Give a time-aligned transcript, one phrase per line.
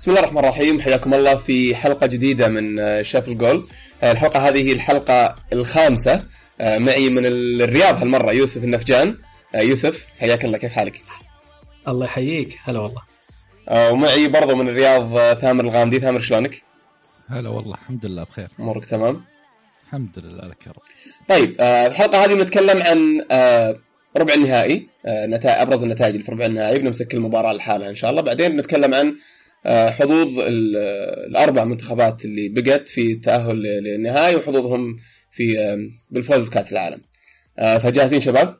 [0.00, 0.80] بسم الله الرحمن الرحيم.
[0.80, 3.68] حياكم الله في حلقة جديدة من آه، شاف الجول.
[4.02, 6.24] آه، الحلقة هذه هي الحلقة الخامسة.
[6.60, 9.18] آه، معي من الرياض هالمرة يوسف النفجان.
[9.54, 10.58] يوسف حياك الله.
[10.58, 11.02] كيف حالك؟
[11.88, 12.58] الله يحييك.
[12.62, 13.02] هلا والله.
[13.90, 16.00] ومعي برضو من الرياض ثامر الغامدي.
[16.00, 16.62] ثامر شلونك؟
[17.28, 17.74] هلا والله.
[17.74, 18.48] الحمد لله بخير.
[18.60, 19.24] أمورك تمام؟
[19.86, 20.82] الحمد لله لك يا رب.
[21.28, 23.20] طيب الحلقة هذه بنتكلم عن
[24.16, 24.88] ربع النهائي.
[25.06, 26.78] نتائج أبرز النتائج اللي في ربع النهائي.
[26.78, 28.22] بنمسك كل مباراة لحالها إن شاء الله.
[28.22, 29.16] بعدين بنتكلم عن
[29.66, 30.38] حظوظ
[31.28, 34.96] الأربع منتخبات اللي بقت في التاهل للنهائي وحظوظهم
[35.32, 35.56] في
[36.10, 37.00] بالفوز بكأس العالم.
[37.58, 38.56] آه، فجاهزين شباب؟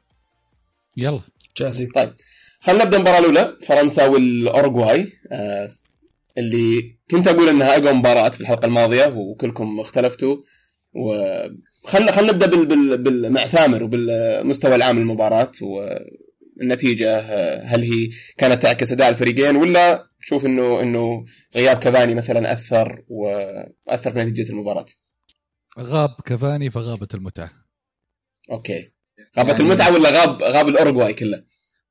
[0.97, 1.21] يلا.
[1.57, 1.89] جاهزين.
[1.95, 2.13] طيب.
[2.61, 5.73] خلينا نبدأ المباراة الأولى فرنسا والاورجواي آه،
[6.39, 10.37] اللي كنت أقول إنها أقوى مباراه في الحلقة الماضية وكلكم اختلفتوا.
[10.95, 12.67] وخلنا خلينا نبدأ بال...
[12.67, 12.99] بال...
[12.99, 13.33] بال...
[13.33, 15.53] مع ثامر وبالمستوى العام للمباراة
[16.61, 17.21] والنتيجه
[17.61, 18.09] هل هي
[18.39, 21.25] كانت تعكس أداء الفريقين ولا شوف إنه إنه
[21.57, 24.87] غياب كافاني مثلا أثر وأثر في نتيجة المباراة؟
[25.79, 27.51] غاب كافاني فغابت المتعة.
[28.51, 28.93] okay.
[29.39, 29.63] غابت يعني...
[29.63, 31.45] المتعة ولا غاب غاب الاورجواي كله؟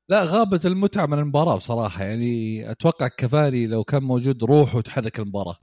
[0.08, 2.04] لا غابت المتعة من المباراة بصراحة.
[2.04, 5.58] يعني أتوقع كافاني لو كان موجود روح وتحرك المباراة.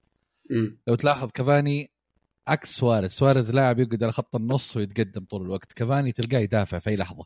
[0.50, 0.78] م.
[0.88, 1.92] لو تلاحظ كافاني
[2.48, 3.12] عكس سواريز.
[3.12, 5.74] سواريز لاعب يقعد على خط النص ويتقدم طول الوقت.
[5.74, 7.26] كافاني تلقاه يدافع في أي لحظة.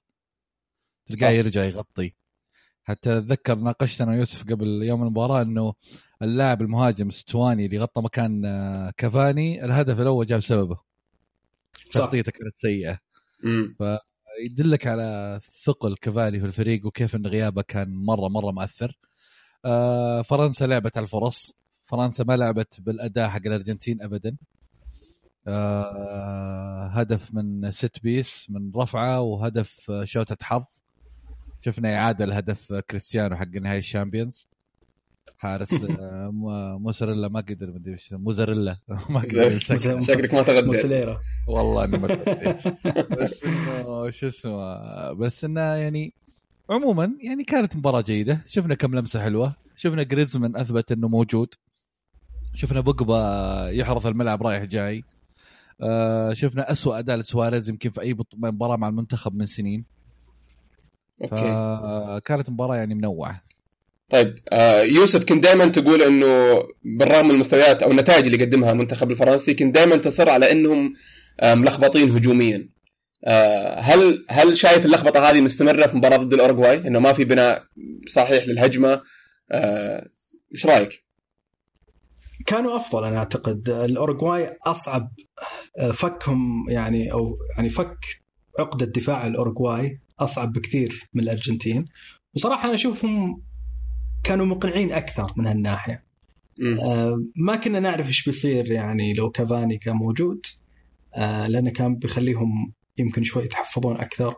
[1.16, 2.14] تلقاه يرجع يغطي.
[2.84, 5.74] حتى أتذكر ناقشت أنا ويوسف قبل يوم المباراة إنه
[6.22, 10.78] اللاعب المهاجم ستواني اللي غطى مكان آه، كافاني الهدف الأول جاب سببه.
[11.92, 13.00] تغطيته كانت سيئة.
[13.78, 18.98] فيدلك على ثقل كافاني في الفريق وكيف إن غيابه كان مرة مرة مؤثر.
[19.66, 21.54] آه، فرنسا لعبت على الفرص.
[21.86, 24.38] فرنسا ما لعبت بالأداء حق الأرجنتين ابدا.
[25.48, 30.81] آه، هدف من ست بيس من رفعة وهدف شوتة حظ.
[31.66, 34.48] شفنا إعادة لهدف كريستيانو حق نهائي ال Champions.
[35.38, 38.78] حارس آه، موسريلا ما قدر مدري إيش موزاريلا.
[39.10, 39.60] ما قدر
[40.08, 42.08] شكلك ما تغدى موسليرا والله اني ما
[43.20, 46.14] بس إنه شو اسمه بس إنه يعني
[46.70, 48.42] عموما يعني كانت مباراة جيدة.
[48.46, 49.56] شفنا كم لمسة حلوة.
[49.76, 51.54] شفنا جريزمان أثبت إنه موجود.
[52.54, 55.04] شفنا بوجبا يحرث الملعب رايح جاي.
[55.82, 59.86] آه شفنا أسوأ أداء لسواريز يمكن في أي مباراة مع المنتخب من سنين.
[61.24, 62.22] okay.
[62.22, 63.42] فكانت مباراة يعني منوعة.
[64.10, 69.12] طيب آه يوسف كنت دائما تقول إنه بالرغم من المستويات أو النتائج اللي قدمها المنتخب
[69.12, 70.94] الفرنسي كنت دائما تصر على إنهم
[71.40, 72.70] آه ملخبطين هجوميا.
[73.26, 77.64] آه هل هل شايف اللخبطة هذه مستمرة في مباراة ضد الاورجواي إنه ما في بناء
[78.08, 79.02] صحيح للهجمة.
[80.54, 81.04] إيش رأيك؟
[82.46, 83.70] كانوا أفضل أنا أعتقد.
[83.70, 85.12] الاورجواي أصعب
[85.94, 87.98] فكهم يعني أو يعني فك
[88.60, 91.86] عقدة دفاع الاورجواي أصعب بكثير من الأرجنتين.
[92.36, 93.42] وصراحة أنا أشوفهم
[94.24, 96.04] كانوا مقنعين أكثر من هالناحية.
[96.82, 100.46] آه ما كنا نعرف إيش بيصير يعني لو كافاني كان موجود.
[101.16, 104.36] آه لأنه كان بيخليهم يمكن شوي يتحفظون أكثر.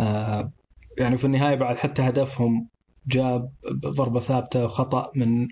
[0.00, 0.52] آه
[0.98, 2.68] يعني في النهاية بعد حتى هدفهم
[3.06, 5.48] جاب ضربة ثابتة وخطأ من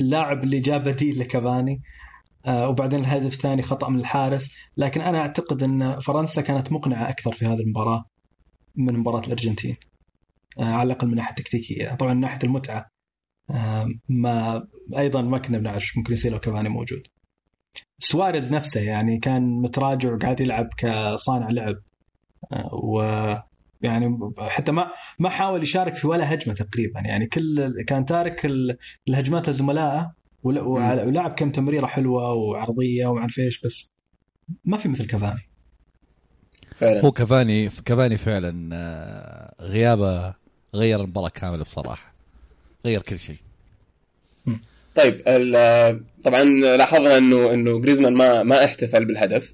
[0.00, 1.82] اللاعب اللي جاب بديل لكافاني.
[2.46, 4.56] آه وبعدين الهدف الثاني خطأ من الحارس.
[4.76, 8.04] لكن أنا أعتقد إن فرنسا كانت مقنعة أكثر في هذه المباراة.
[8.76, 9.76] من مباراة الأرجنتين.
[10.58, 12.90] آه، على الأقل من ناحيه تكتيكيه طبعا من ناحية المتعة
[13.50, 14.66] آه، ما
[14.98, 17.02] أيضا ما كنا بنعرف ممكن يصير لو كافاني موجود.
[17.98, 21.76] سواريز نفسه يعني كان متراجع وقاعد يلعب كصانع لعب.
[22.52, 23.02] آه، و
[23.82, 27.00] يعني حتى ما ما حاول يشارك في ولا هجمة تقريبا.
[27.00, 28.46] يعني كل كان تارك
[29.08, 33.92] الهجمات لزملائه ولعب كم تمريرة حلوة وعرضية وما أعرف إيش بس
[34.64, 35.49] ما في مثل كافاني
[36.80, 37.00] فعلا.
[37.00, 40.34] هو كافاني كافاني فعلا آه، غيابه
[40.74, 42.12] غير المباراة كامله بصراحة.
[42.86, 43.36] غير كل شيء.
[44.94, 45.22] طيب
[46.24, 49.52] طبعا لاحظنا إنه إنه جريزمان ما ما احتفل بالهدف.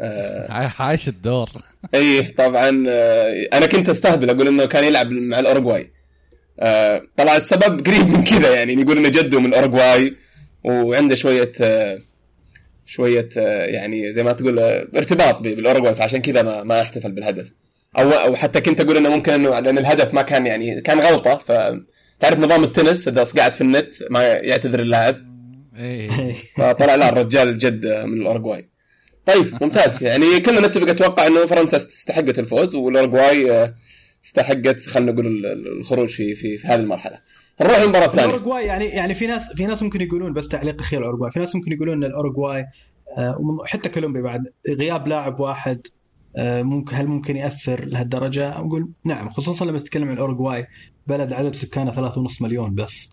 [0.00, 1.50] آه عايش الدور.
[1.94, 5.90] اي طبعا آه، أنا كنت أستهبل أقول إنه كان يلعب مع الأوروغواي.
[6.60, 10.16] آه طلع السبب قريب من كذا يعني يقول إنه جده من الأوروغواي
[10.64, 12.00] وعنده شوية آه
[12.88, 17.52] شوية آه، يعني زي ما تقول آه، ارتباط بالأوروغواي فعشان كذا ما, ما احتفل بالهدف.
[17.98, 21.38] أو أو حتى كنت أقول إنه ممكن انه لأن الهدف ما كان يعني كان غلطة.
[21.38, 25.16] فتعرف نظام التنس؟ اذا صقعت في النت ما يعتذر اللاعب.
[25.78, 26.08] إيه.
[26.56, 28.68] فطلع لا الرجال جد من الأوروغواي.
[29.26, 30.02] طيب ممتاز.
[30.02, 33.74] يعني كلنا نتفق أتوقع إنه فرنسا استحقت الفوز والأوروغواي آه،
[34.24, 37.18] استحقت خلينا نقول الخروج في في, في هذه المرحلة.
[37.60, 41.00] نروح للمباراه الثانية الأوروغواي يعني يعني في ناس في ناس ممكن يقولون بس تعليق أخير
[41.00, 41.30] الأوروغواي.
[41.30, 42.66] في ناس ممكن يقولون إن الأوروغواي
[43.18, 45.86] آه، حتى كولومبيا بعد غياب لاعب واحد
[46.36, 50.66] آه، ممكن هل ممكن يأثر لهالدرجة؟ أقول نعم خصوصا لما تتكلم عن الأوروغواي
[51.06, 53.10] بلد عدد سكانه 3.5 مليون بس.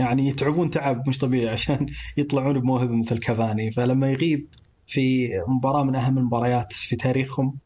[0.00, 1.86] يعني يتعبون تعب مش طبيعي عشان
[2.16, 3.72] يطلعون بموهبه مثل كافاني.
[3.72, 4.46] فلما يغيب
[4.86, 7.58] في مباراة من أهم المباريات في تاريخهم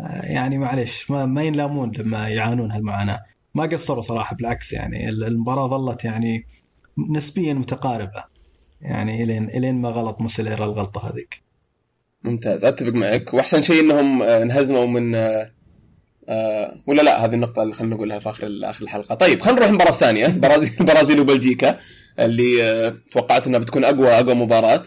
[0.00, 3.20] آه، يعني معلش ما, ما ينلامون لما يعانون هالمعاناة.
[3.56, 6.46] ما قصروا صراحة بالعكس يعني المباراة ظلت يعني
[7.10, 8.24] نسبيا متقاربة
[8.80, 11.42] يعني الين إلين ما غلط موسيليرا الغلطة هذيك.
[12.22, 12.64] ممتاز.
[12.64, 13.34] أتفق معك.
[13.34, 15.50] وأحسن شيء إنهم آه، انهزموا من آه،
[16.28, 19.14] آه ولا لا هذه النقطة اللي خلينا نقولها في آخر آخر الحلقة.
[19.14, 20.26] طيب خلينا نروح المباراة الثانية.
[20.42, 21.78] برازيل البرازيل وبلجيكا
[22.18, 24.82] اللي آه توقعت إنها بتكون اقوى أقوى مباراة.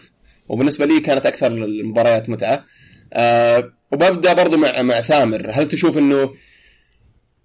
[0.48, 2.64] وبالنسبة لي كانت أكثر المباريات متعة.
[3.12, 5.50] آه وببدأ برضو مع مع ثامر.
[5.50, 6.30] هل تشوف إنه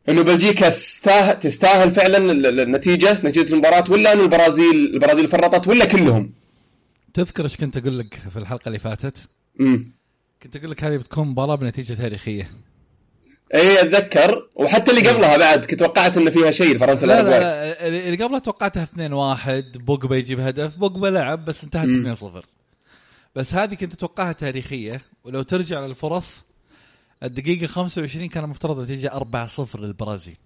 [0.10, 2.18] إنه بلجيكا تستاهل, تستاهل فعلا
[2.64, 6.34] النتيجة نتيجة المباراة ولا إنه البرازيل البرازيل فرطت ولا كلهم؟
[7.14, 9.18] تذكر إيش كنت أقول لك في الحلقة اللي فاتت؟
[9.62, 9.96] امم
[10.44, 12.52] كنت أقول لك هذه بتكون مباراة بنتيجة تاريخية.
[13.56, 14.50] اي أتذكر.
[14.56, 18.84] وحتى اللي قبلها بعد كنت توقعت إنه فيها شيء فرنسا لا لا اللي قبلها توقعتها
[18.84, 22.46] 2 1 بوجبا يجيب هدف بوجبا لعب بس انتهت 2 0
[23.36, 26.44] بس هذه كنت أتوقعها تاريخية ولو ترجع للفرص
[27.24, 30.38] الدقيقة 25 كان المفترض النتيجة 4 0 للبرازيل.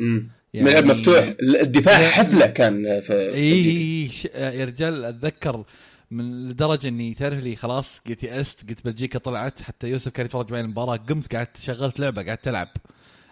[0.00, 1.34] امم يعني مفتوح.
[1.42, 5.64] الدفاع حفلة كان في اي يا رجال أتذكر
[6.10, 10.52] من لدرجة إني تعرف لي خلاص قلت يأست قلت بلجيكا طلعت حتى يوسف كان يتفرج
[10.52, 12.68] معي المباراة قمت قعدت شغلت لعبة قعدت ألعب.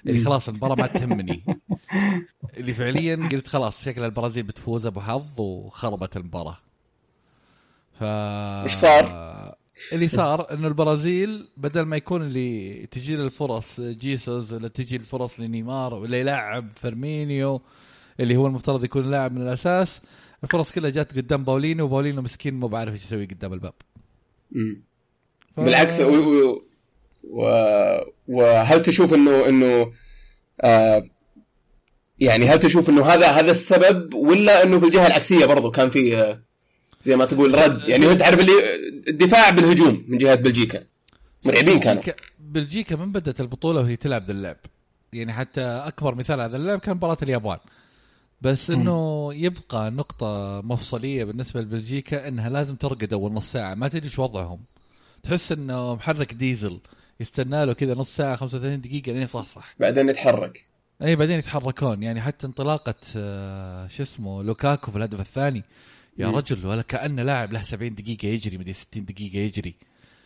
[0.06, 1.42] اللي خلاص المباراة ما تهمني.
[2.56, 6.58] اللي فعليا قلت خلاص شكل البرازيل بتفوز أبو حظ وخربت المباراة.
[8.00, 9.04] ف إيش صار؟
[9.92, 15.40] اللي صار إنه البرازيل بدل ما يكون اللي تجي له الفرص جيسوس ولا تجي الفرص
[15.40, 17.62] لنيمار ولا يلعب فيرمينيو
[18.20, 20.00] اللي هو المفترض يكون لاعب من الأساس
[20.44, 23.74] الفرص كلها جات قدام باولينو وباولينو مسكين ما بعرف إيش يسوي قدام الباب.
[25.56, 25.60] ف...
[25.60, 26.04] بالعكس و...
[26.04, 26.62] و...
[27.24, 27.44] و...
[28.28, 29.92] وهل تشوف انه إنه
[30.60, 31.04] آه
[32.18, 36.16] يعني هل تشوف إنه هذا هذا السبب ولا إنه في الجهة العكسية برضو كان في
[36.16, 36.42] آه
[37.04, 37.88] زي ما تقول رد.
[37.88, 38.52] يعني انت تعرف اللي
[39.08, 40.82] الدفاع بالهجوم من جهة بلجيكا.
[41.44, 42.02] مرعبين كانوا.
[42.40, 44.56] بلجيكا من بدأت البطولة وهي تلعب ذا اللعب
[45.12, 47.58] يعني حتى أكبر مثال هذا اللعب كان مباراة اليابان.
[48.40, 53.74] بس إنه يبقى نقطة مفصلية بالنسبة لبلجيكا إنها لازم ترقد أول نص ساعة.
[53.74, 54.60] ما تدري إيش وضعهم.
[55.22, 56.80] تحس إنه محرك ديزل.
[57.20, 60.66] يستنى له كذا نص ساعة 35 دقيقة لين صح صح بعدين يتحرك.
[61.02, 62.02] اي بعدين يتحركون.
[62.02, 65.64] يعني حتى انطلاقة آه، شو اسمه لوكاكو في الهدف الثاني.
[66.18, 66.36] يا مم.
[66.36, 69.74] رجل ولا كانه لاعب له 70 دقيقة يجري مدري 60 دقيقة يجري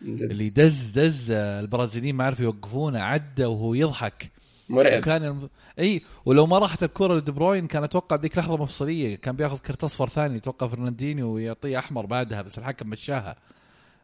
[0.03, 0.21] جد.
[0.31, 4.31] اللي دز دز البرازيليين ما عرفوا يوقفونه عدى وهو يضحك
[4.69, 5.49] مرعب كان الم...
[5.79, 9.83] إي ولو ما راحت الكرة لدي بروين كان أتوقع ذيك لحظة مفصلية كان بياخذ كرت
[9.83, 13.35] اصفر ثاني يتوقع فرناندينيو ويعطيه أحمر بعدها بس الحكم مشاها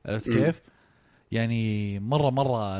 [0.05, 0.61] عرفت كيف؟
[1.31, 2.79] يعني مرة مرة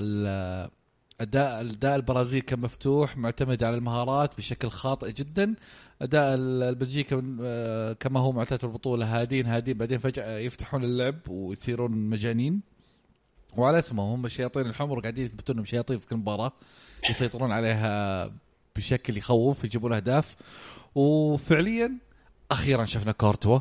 [1.22, 5.56] أداء اداء البرازيل كان مفتوح معتمد على المهارات بشكل خاطئ جدا.
[6.02, 9.78] أداء البلجيكا آه، كما هو معتاد في البطولة هادين هادين.
[9.78, 12.62] بعدين فجأة يفتحون اللعب ويصيرون مجانين.
[13.58, 16.52] وعلى اسمهم هم الشياطين الحمر قاعدين يثبتون إنهم شياطين في كل مباراة
[17.10, 18.32] يسيطرون عليها
[18.76, 20.36] بشكل يخوف يجيبون أهداف.
[20.96, 21.98] وفعليا
[22.52, 23.60] أخيرا شفنا كورتوا.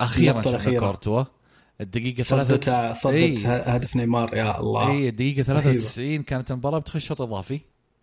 [0.00, 1.24] أخيرا شفنا كورتوا.
[1.80, 3.56] الدقيقة صدت صدت إيه.
[3.56, 4.90] هدف نيمار يا الله.
[4.90, 7.60] اي الدقيقة 93 كانت المباراة بتخش شوط إضافي.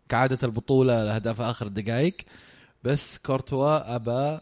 [0.10, 2.16] كعادة البطولة الاهداف آخر الدقائق
[2.84, 4.40] بس كورتوا أبى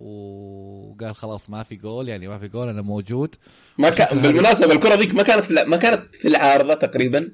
[0.00, 3.34] وقال خلاص ما في جول يعني ما في جول أنا موجود.
[3.78, 7.30] ما كان بالمناسبة الكرة ذيك ما كانت في ما كانت في العارضة تقريبا؟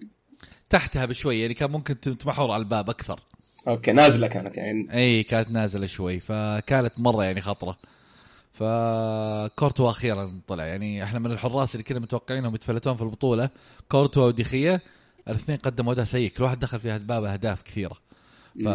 [0.70, 3.20] تحتها بشوي يعني كان ممكن تمحور على الباب أكثر.
[3.68, 4.94] okay نازلة كانت يعني.
[4.94, 7.76] اي كانت نازلة شوي فكانت مرة يعني خطرة.
[8.58, 10.64] فكورتوا أخيرا طلع.
[10.64, 13.50] يعني إحنا من الحراس اللي كنا متوقعينهم يتفلتون في البطولة
[13.88, 14.82] كورتوا ودخيه
[15.28, 16.30] الاثنين قدموا أداء سيء.
[16.30, 17.96] كل واحد دخل في باب أهداف كثيرة.
[18.64, 18.68] ف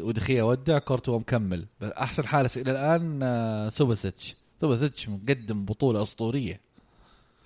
[0.00, 1.64] ودخيه ودع كورتوا مكمل.
[1.82, 4.36] أحسن حارس إلى الآن آه، سوباسيتش.
[4.60, 6.60] سوباسيتش مقدم بطولة أسطورية.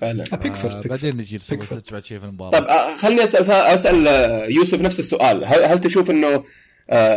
[0.00, 0.24] فعلا.
[0.36, 2.50] بيكفورد بعدين نجي لسوباسيتش بعد شيء في المباراة.
[2.50, 5.44] طيب آه، خليني أسأل أسأل آه، يوسف نفس السؤال.
[5.44, 6.44] هل, هل تشوف إنه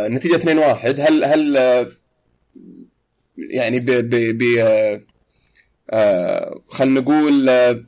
[0.08, 1.56] نتيجة 2-1 هل هل
[3.36, 4.42] يعني ب ب ب
[5.90, 7.84] آه خلينا نقول آه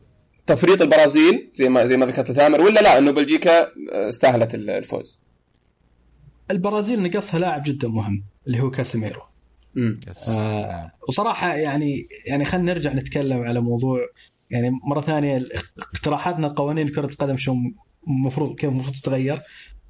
[0.47, 5.21] تفريط البرازيل زي ما زي ما ذكرت ثامر ولا لا إنه بلجيكا آه، استاهلت الفوز؟
[6.51, 9.23] البرازيل نقصها لاعب جدا مهم اللي هو كاسيميرو.
[10.29, 14.01] آه وصراحة يعني يعني خلينا نرجع نتكلم على موضوع
[14.51, 15.49] يعني مرة ثانية
[15.79, 17.57] اقتراحاتنا قوانين كرة القدم شو
[18.09, 19.43] المفروض كيف المفروض تتغير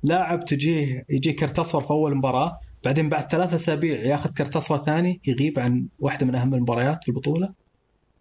[0.03, 4.85] لاعب تجيه يجي كرت اصفر في أول مباراة بعدين بعد ثلاثة أسابيع ياخذ كرت اصفر
[4.85, 7.53] ثاني يغيب عن واحدة من أهم المباريات في البطولة.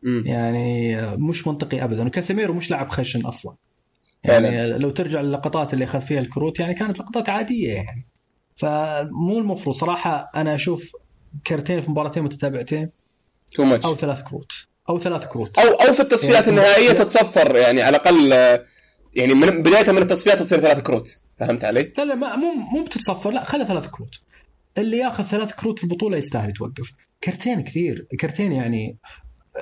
[0.04, 0.28] م.
[0.28, 2.08] يعني مش منطقي ابدا.
[2.08, 3.54] وكاسيميرو مش لاعب خشن أصلا.
[4.24, 8.06] يعني لو ترجع للقطات اللي أخذ فيها الكروت يعني كانت لقطات عادية يعني.
[8.56, 10.92] فمو المفروض صراحة أنا أشوف
[11.48, 12.90] كرتين في مباراتين متتابعتين
[13.56, 14.52] too much أو ثلاث كروت.
[14.90, 15.60] أو ثلاث كروت.
[15.60, 18.66] أو أو في التصفيات يعني- النهائية تتصفر يعني على الأقل آه،
[19.16, 21.18] يعني من بداية من التصفيات تصير ثلاث كروت.
[21.40, 24.10] فهمت علي؟ لا لا ما- مو مو بتتصفر لا خلي ثلاث كروت.
[24.78, 26.92] اللي ياخذ ثلاث كروت في البطولة يستاهل يتوقف.
[27.24, 28.08] كرتين كثير.
[28.20, 28.98] كرتين يعني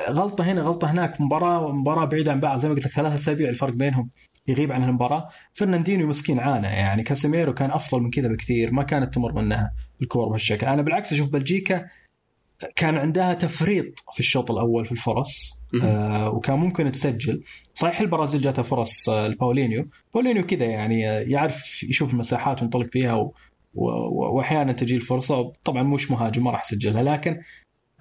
[0.10, 1.22] غلطة هنا غلطة هناك.
[1.22, 2.58] مباراة مباراة بعيدة عن بعض.
[2.58, 4.10] زي ما قلت لك ثلاث أسابيع الفرق بينهم
[4.48, 6.67] يغيب عن المباراه فرناندينيو مسكين عانى.
[6.67, 8.72] يعني كاسيميرو كان أفضل من كذا بكثير.
[8.72, 10.67] ما كانت تمر منها الكور بهالشكل.
[10.67, 11.86] أنا بالعكس أشوف بلجيكا
[12.75, 15.58] كان عندها تفريط في الشوط الأول في الفرص.
[15.84, 17.43] آه وكان ممكن تسجل.
[17.74, 19.88] صحيح البرازيل جاتها فرص آه لباولينيو.
[20.13, 23.32] باولينيو كذا يعني آه، يعرف يشوف المساحات وينطلق فيها
[23.74, 27.42] وأحيانا تجي الفرصة طبعا مش مهاجم ما راح يسجلها لكن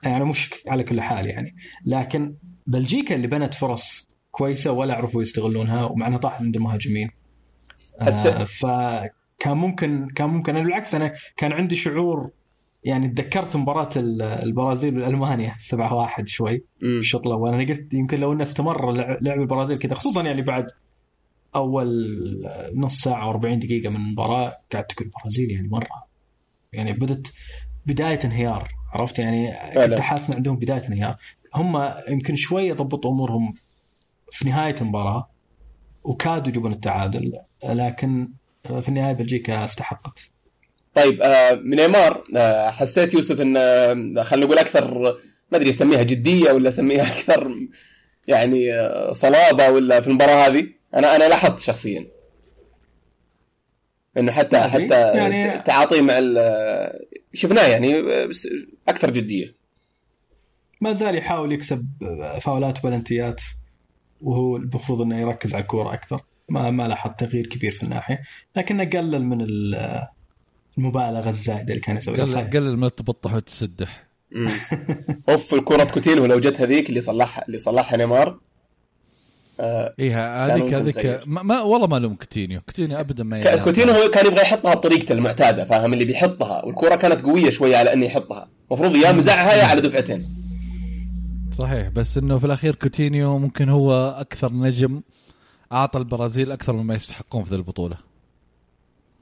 [0.04, 1.56] يعني مش على كل حال يعني.
[1.86, 2.34] لكن
[2.66, 7.10] بلجيكا اللي بنت فرص كويسة ولا عرفوا يستغلونها ومع انها طاحت عند المهاجمين.
[8.00, 10.56] آه فكان ممكن كان ممكن.
[10.56, 12.30] أنا بالعكس أنا كان عندي شعور
[12.84, 16.64] يعني تذكرت مباراة ال- البرازيل والمانيا 7 1 شوي.
[16.82, 17.54] الشوط الأول.
[17.54, 20.66] أنا قلت يمكن لو إنه استمر لع- لعب البرازيل كذا خصوصا يعني بعد
[21.56, 22.18] أول
[22.74, 26.06] نص ساعة 40 دقيقة من المباراة قاعد تقول البرازيل يعني مرة.
[26.72, 27.32] يعني بدت
[27.86, 29.48] بداية انهيار عرفت؟ يعني.
[29.74, 31.16] كنت حاسس عندهم بداية انهيار.
[31.54, 33.54] هم يمكن شوية ضبطوا أمورهم
[34.32, 35.30] في نهاية المباراة
[36.04, 37.32] وكادوا يجيبون التعادل
[37.64, 38.28] لكن
[38.62, 40.30] في النهاية بلجيكا استحقت.
[40.94, 45.02] طيب آه نيمار آه حسيت يوسف إن آه خلينا نقول أكثر
[45.52, 47.54] ما أدري أسميها جدية ولا أسميها أكثر
[48.28, 52.06] يعني آه صلابة ولا في المباراة هذه؟ أنا أنا لاحظت شخصيا
[54.18, 54.70] إنه حتى أدري.
[54.84, 58.48] حتى يعني- تعاطيه مع ال- شفناه يعني بس
[58.88, 59.54] أكثر جدية
[60.80, 61.88] ما زال يحاول يكسب
[62.42, 63.40] فاولات وبلنتيات
[64.22, 68.22] وهو المفروض إنه يركز على الكورة أكثر ما ما لاحظ تغيير كبير في الناحية
[68.56, 70.06] لكنه قلل من ال-
[70.78, 72.50] المبالغة الزايدة اللي كان يسويها قلل.
[72.50, 74.50] قلل من التبطح وتسدح مم.
[75.28, 78.38] أوف الكرة كوتينو لو جت هذيك اللي صلحها اللي صلحها نيمار
[79.60, 81.22] اي كان هذيك ممكن هذيك.
[81.26, 82.60] ما, والله ما لوم كوتينيو.
[82.60, 83.58] كوتينيو ابدا ما ك- يلعب.
[83.64, 86.64] كوتينو هو كان يبغى يحطها بطريقته المعتادة فاهم؟ اللي بيحطها.
[86.64, 88.48] والكره كانت قوية شوية على إنه يحطها.
[88.70, 90.28] المفروض يا مزعها يا على دفعتين.
[91.58, 91.88] صحيح.
[91.88, 95.02] بس إنه في الأخير كوتينيو ممكن هو أكثر نجم
[95.72, 97.96] أعطى البرازيل أكثر مما يستحقون في ذي البطولة.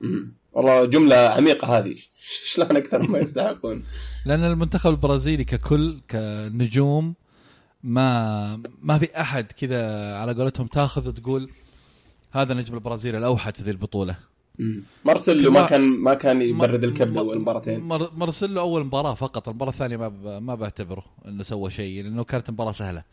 [0.00, 0.34] مم.
[0.52, 1.96] والله جملة عميقة هذه.
[2.52, 3.84] شلون أكثر ما يستحقون؟
[4.26, 7.14] لأن المنتخب البرازيلي ككل كنجوم
[7.82, 11.50] ما ما في أحد كذا على قولتهم تاخذ وتقول
[12.32, 14.16] هذا نجم البرازيل الأوحد في ذي البطولة.
[15.04, 17.80] مارسيلو ما كان ما كان يبرد الكبد أول مباراتين.
[18.14, 20.42] مرسله أول مباراة فقط المباراة الثانية ما ب...
[20.42, 23.04] ما بعتبره إنه سوى شيء لأنه كانت مباراة سهلة.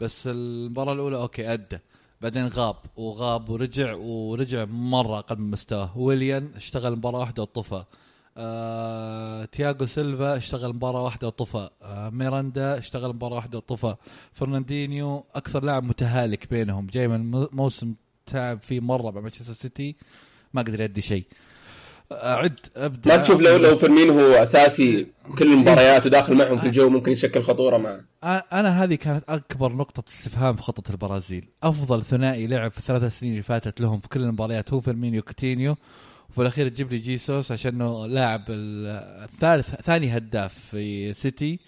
[0.00, 1.78] بس المباراة الأولى okay أدى.
[2.20, 5.98] بعدين غاب وغاب ورجع ورجع مرة أقل من مستواه.
[5.98, 7.84] ويليان اشتغل مباراة واحدة وطفى.
[8.40, 9.44] آه...
[9.44, 11.70] تياغو سيلفا اشتغل مباراة واحدة وطفى.
[11.82, 12.10] آه...
[12.10, 13.94] ميراندا اشتغل مباراة واحدة وطفى.
[14.32, 16.86] فرناندينيو أكثر لاعب متهالك بينهم.
[16.86, 17.94] جاي من موسم
[18.26, 19.96] تعب فيه مرة مع مانشستر سيتي.
[20.54, 21.24] ما قدر يدي شيء.
[22.12, 23.16] اعد أبدأ.
[23.16, 25.06] ما تشوف لو لو فيرمين هو أساسي
[25.38, 28.00] كل المباريات وداخل معهم في الجو ممكن يشكل خطورة معه.
[28.52, 31.48] أنا هذه كانت أكبر نقطة استفهام في خطة البرازيل.
[31.62, 35.76] أفضل ثنائي لعب في الثلاث سنين اللي فاتت لهم في كل المباريات هو فيرمينيو كوتينيو
[36.30, 38.86] وفي الأخير تجيب لي جيسوس عشانه لاعب ال-
[39.24, 41.58] الثالث ثاني هداف في سيتي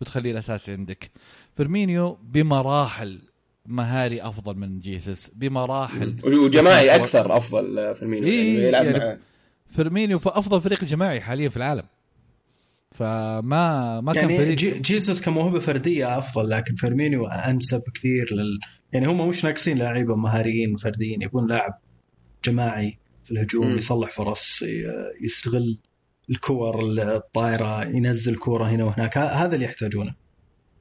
[0.00, 1.10] وتخليه الاساسي عندك.
[1.56, 3.18] فيرمينيو بمراحل
[3.66, 5.30] مهاري أفضل من جيسوس.
[5.34, 6.14] بمراحل.
[6.24, 9.20] وجماعي أكثر أفضل فيرمين إيه، يعني يلعب يعني
[9.70, 11.84] فيرمينيو في أفضل فريق جماعي حاليا في العالم.
[12.92, 18.58] فما ما كان يعني فريق جي جيسوس كموهبة فردية أفضل لكن فيرمينيو أنسب كثير لل
[18.92, 21.78] يعني هم مش ناقصين لعيبه مهاريين فرديين يبون لاعب
[22.44, 22.98] جماعي.
[23.24, 23.76] في الهجوم مم.
[23.78, 24.64] يصلح فرص
[25.22, 25.78] يستغل
[26.30, 29.18] الكور الطايرة ينزل كورة هنا وهناك.
[29.18, 30.14] هذا اللي يحتاجونه.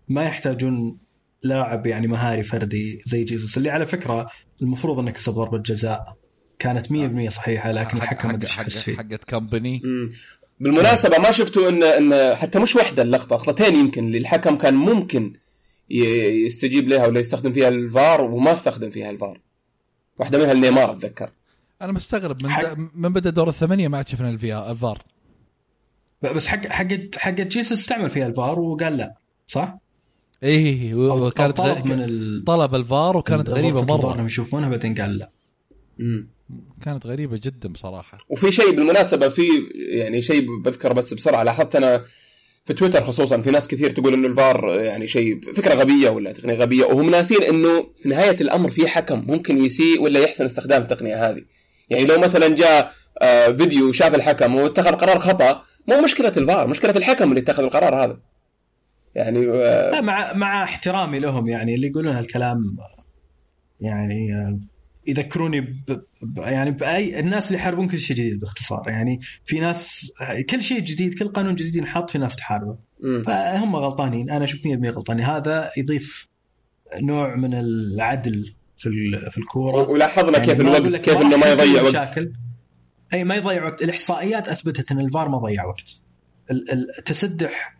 [0.08, 0.98] ما يحتاجون
[1.43, 4.27] لاعب يعني مهاري فردي زي جيسوس اللي على فكرة
[4.62, 6.17] المفروض إنه كسب ضربة جزاء.
[6.60, 10.12] كانت 100% صحيحة لكن الحكم ما حق فيه حقت كامباني مم.
[10.60, 15.34] بالمناسبة ما شفتوا ان إن حتى مش واحدة اللقطة لقطتين يمكن اللي الحكم كان ممكن
[16.46, 19.39] يستجيب لها ولا يستخدم فيها الفار وما استخدم فيها الفار.
[20.19, 21.29] واحدة منها النيمار أتذكر.
[21.81, 25.03] أنا مستغرب من حق- من بدأ دور الثمانية ما عاد شفنا الفي- الفار.
[26.36, 29.15] بس حق حق حق جيسوس استعمل فيها الفار وقال لا
[29.48, 29.77] صح؟
[30.43, 32.43] إيه أو- أو وكانت طلب غ- من ال...
[32.48, 34.13] طلب الفار وكانت غريبة مرة.
[34.13, 35.31] انهم يشوفونها بعدين قال لا.
[36.00, 36.29] مم.
[36.86, 38.17] كانت غريبة جدا بصراحة.
[38.29, 42.05] وفي شيء بالمناسبة في يعني شيء بذكره بس بسرعة لاحظت أنا
[42.65, 46.53] في تويتر خصوصا في ناس كثير تقول إنه الفار يعني شيء فكرة غبية ولا تقنية
[46.55, 51.29] غبية وهم ناسين إنه في نهاية الأمر في حكم ممكن يسيء ولا يحسن استخدام التقنية
[51.29, 51.41] هذه.
[51.89, 52.91] يعني لو مثلا جاء
[53.22, 58.03] آه فيديو شاف الحكم واتخذ قرار خطأ مو مشكلة الفار مشكلة الحكم اللي اتخذ القرار
[58.05, 58.19] هذا.
[59.15, 62.77] يعني آه لا مع مع احترامي لهم يعني اللي يقولون هالكلام
[63.81, 64.60] يعني آه،
[65.08, 66.03] يذكروني ب...
[66.38, 70.12] يعني بأي الناس اللي يحاربون كل شيء جديد باختصار يعني في ناس
[70.50, 72.77] كل شيء جديد كل قانون جديد ينحط في ناس تحاربه.
[73.25, 75.25] فهم غلطانين أنا أشوف 100% غلطانين.
[75.25, 76.27] هذا يضيف
[77.01, 78.89] نوع من العدل في
[79.31, 79.89] في الكورة.
[79.89, 81.91] ولاحظنا يعني كيف الوقت كيف إنه ما يضيع وقت.
[81.91, 82.33] مشاكل.
[83.13, 83.83] أي ما يضيع وقت.
[83.83, 86.01] الإحصائيات أثبتت إن الفار ما ضيع وقت.
[87.05, 87.77] تسدح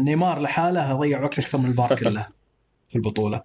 [0.00, 2.26] نيمار لحاله ضيع وقت أكثر من الفار كله
[2.88, 3.42] في البطولة.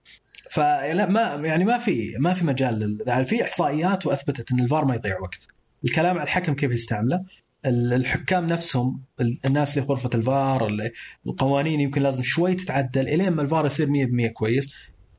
[0.51, 4.95] فلا ما يعني ما في ما في مجال يعني في إحصائيات وأثبتت إن الفار ما
[4.95, 5.48] يضيع وقت.
[5.86, 7.24] الكلام على الحكم كيف يستعمله.
[7.65, 9.03] الحكام نفسهم
[9.45, 10.89] الناس اللي غرفة الفار
[11.27, 14.74] القوانين يمكن لازم شوي تتعدل إلين ما الفار يصير 100% كويس.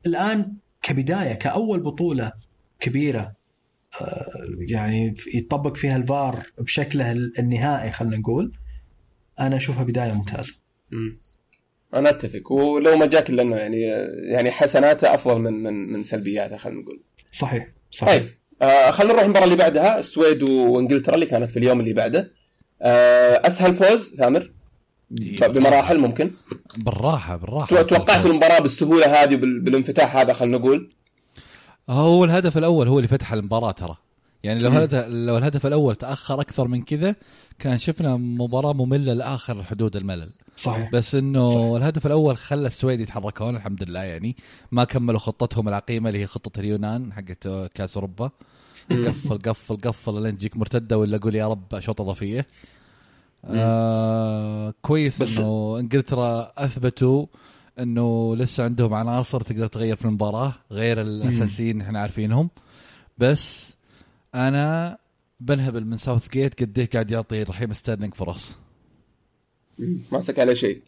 [0.05, 0.53] الآن
[0.83, 2.33] كبداية كأول بطولة
[2.79, 3.33] كبيرة
[4.01, 4.27] آه،
[4.69, 8.51] يعني يطبق فيها الفار بشكله النهائي خلينا نقول
[9.39, 10.53] أنا أشوفها بداية ممتازة.
[11.95, 13.81] أنا أتفق ولو ما جاك إلا إنه يعني
[14.31, 17.03] يعني حسناته أفضل من من من سلبياته خلينا نقول.
[17.31, 18.13] صحيح صحيح.
[18.13, 18.29] طيب
[18.61, 22.31] آه خلينا نروح المباراة اللي بعدها السويد وإنجلترا اللي كانت في اليوم اللي بعده.
[22.81, 24.52] آه أسهل فوز ثامر
[25.41, 26.31] بمراحل ممكن.
[26.77, 27.81] بالراحة بالراحة.
[27.81, 30.89] توقعت المباراة بالسهولة هذه بالانفتاح هذا خلينا نقول؟
[31.89, 33.95] هو الهدف الأول هو اللي فتح المباراة ترى.
[34.43, 37.15] يعني لو هذا لو الهدف الأول تأخر أكثر من كذا
[37.59, 40.31] كان شفنا مباراة مملة لآخر حدود الملل.
[40.57, 40.91] صحيح.
[40.91, 41.75] بس إنه صحيح.
[41.75, 44.35] الهدف الأول خلى السويد يتحركون الحمد لله يعني.
[44.71, 48.29] ما كملوا خطتهم العقيمة اللي هي خطة اليونان حقت كاس أوروبا.
[48.91, 52.47] قفل قفل قفل لين تجيك مرتدة ولا قول يا رب اشواط اضافيه
[53.45, 57.25] آه كويس بس إنه إنجلترا أثبتوا
[57.79, 62.49] إنه لسه عندهم عناصر تقدر تغير في المباراة غير الأساسيين إحنا عارفينهم.
[63.17, 63.73] بس
[64.35, 64.97] أنا
[65.39, 68.57] بنهبل من ساوث جيت قديه قاعد يعطي رحيم ستيرلينج فرص.
[70.11, 70.81] ماسك على شيء.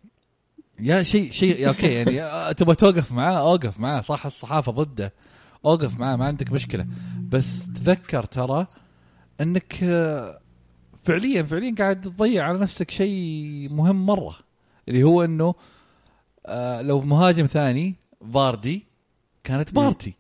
[0.79, 5.13] يا شيء شيء okay يعني آه، تبغى توقف معاه أوقف معاه صح الصحافة ضده.
[5.65, 6.87] أوقف معاه ما عندك مشكلة.
[7.29, 8.67] بس تذكر ترى
[9.41, 10.39] إنك آه،
[11.05, 14.35] فعليا فعليا قاعد تضيع على نفسك شيء مهم مرة.
[14.87, 15.55] اللي هو إنه
[16.45, 17.95] آه لو مهاجم ثاني
[18.33, 18.85] فاردي
[19.43, 20.13] كانت party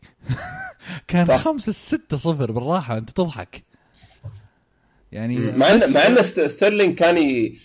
[1.07, 3.63] كان خمسة ستة صفر بالراحة أنت تضحك.
[5.11, 7.59] يعني مع ان مع إن ستيرلينج كان ي...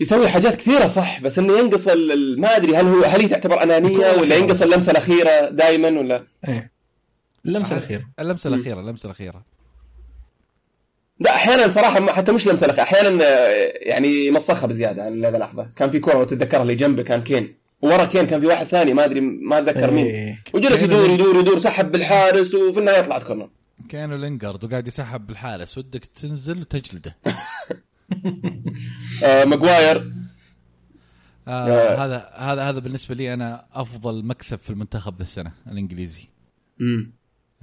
[0.00, 1.88] يسوي حاجات كثيرة صح؟ بس إنه ينقص
[2.38, 6.72] ما أدري هل هو هل هي تعتبر أنانية ولا ينقص اللمسة الأخيرة دائما ولا؟ إيه.
[7.46, 8.04] اللمسة الأخيرة.
[8.20, 9.44] اللمسة الأخيرة اللمسة الأخيرة.
[11.20, 15.68] لا أحيانا صراحة حتى مش لمسة أحيانا آه، يعني مسخها بزيادة عن هذا لحظة.
[15.76, 17.54] كان في كورة تتذكرها اللي جنبه كان كين.
[17.82, 20.06] ورا كين كان في واحد ثاني ما أدري ما أتذكر مين.
[20.06, 20.42] إيه.
[20.54, 23.50] وجلس يدور يدور يدور سحب بالحارس وفي النهاية طلعت كورنر.
[23.88, 25.78] كانوا لينجارد وقاعد يسحب بالحارس.
[25.78, 27.16] ودك تنزل وتجلده.
[29.24, 30.12] آه ماجواير.
[31.48, 32.04] آه.
[32.04, 36.28] هذا هذا هذا بالنسبة لي أنا أفضل مكسب في المنتخب ذا السنة الإنجليزي.
[36.80, 37.12] امم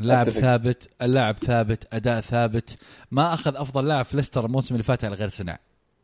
[0.01, 2.77] اللاعب ثابت اللاعب ثابت أداء ثابت.
[3.11, 5.59] ما أخذ أفضل لاعب في ليستر الموسم اللي فات على غير صناع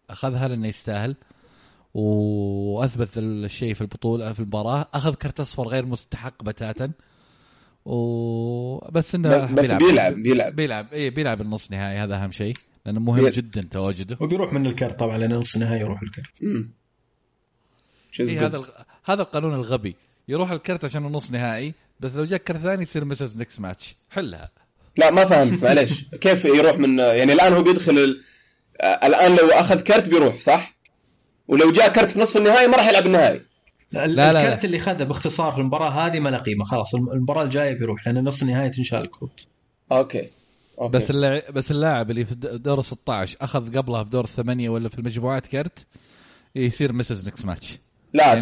[0.10, 1.16] أخذها لأنه يستاهل.
[1.94, 4.88] وأثبت الشيء في البطولة في المباراة.
[4.94, 6.92] أخذ كرت أصفر غير مستحق بتاتا.
[7.86, 9.80] وبس إنه بس بيلعب.
[9.80, 10.56] بيلعب بيلعب.
[10.56, 11.98] بيلعب اي بيلعب النص نهائي.
[11.98, 12.54] هذا أهم شيء.
[12.86, 13.34] لأنه مهم بيلعب.
[13.34, 14.18] جدا تواجده.
[14.20, 16.42] وبيروح من الكرت طبعا لأن نص نهائي يروح الكرت.
[18.20, 18.62] إيه هذا
[19.04, 19.96] هذا القانون الغبي.
[20.28, 21.74] يروح الكرت عشان النص نهائي.
[22.00, 24.52] بس لو جاك كرت ثاني يصير مسز نكس ماتش حلها.
[24.98, 26.06] لا ما فهمت معليش.
[26.22, 28.24] كيف يروح من يعني الآن هو بيدخل ال...
[28.84, 30.78] الآن لو أخذ كرت بيروح صح؟
[31.48, 33.42] ولو جاء كرت في نصف النهائي ما راح يلعب النهائي.
[33.92, 34.66] لا لا الكرت لا.
[34.66, 38.42] اللي خذه باختصار في المباراة هذه ما له قيمه خلاص المباراة الجاية بيروح لأن نص
[38.42, 39.48] النهائي تنشال الكروت.
[39.92, 40.30] OK.
[40.82, 40.98] OK.
[40.98, 45.00] بس اللاعب بس اللاعب اللي في دور 16 أخذ قبلها في دور الثمانية ولا في
[45.00, 45.86] المجموعات كرت
[46.56, 47.78] يصير misses next match
[48.14, 48.42] لا يعني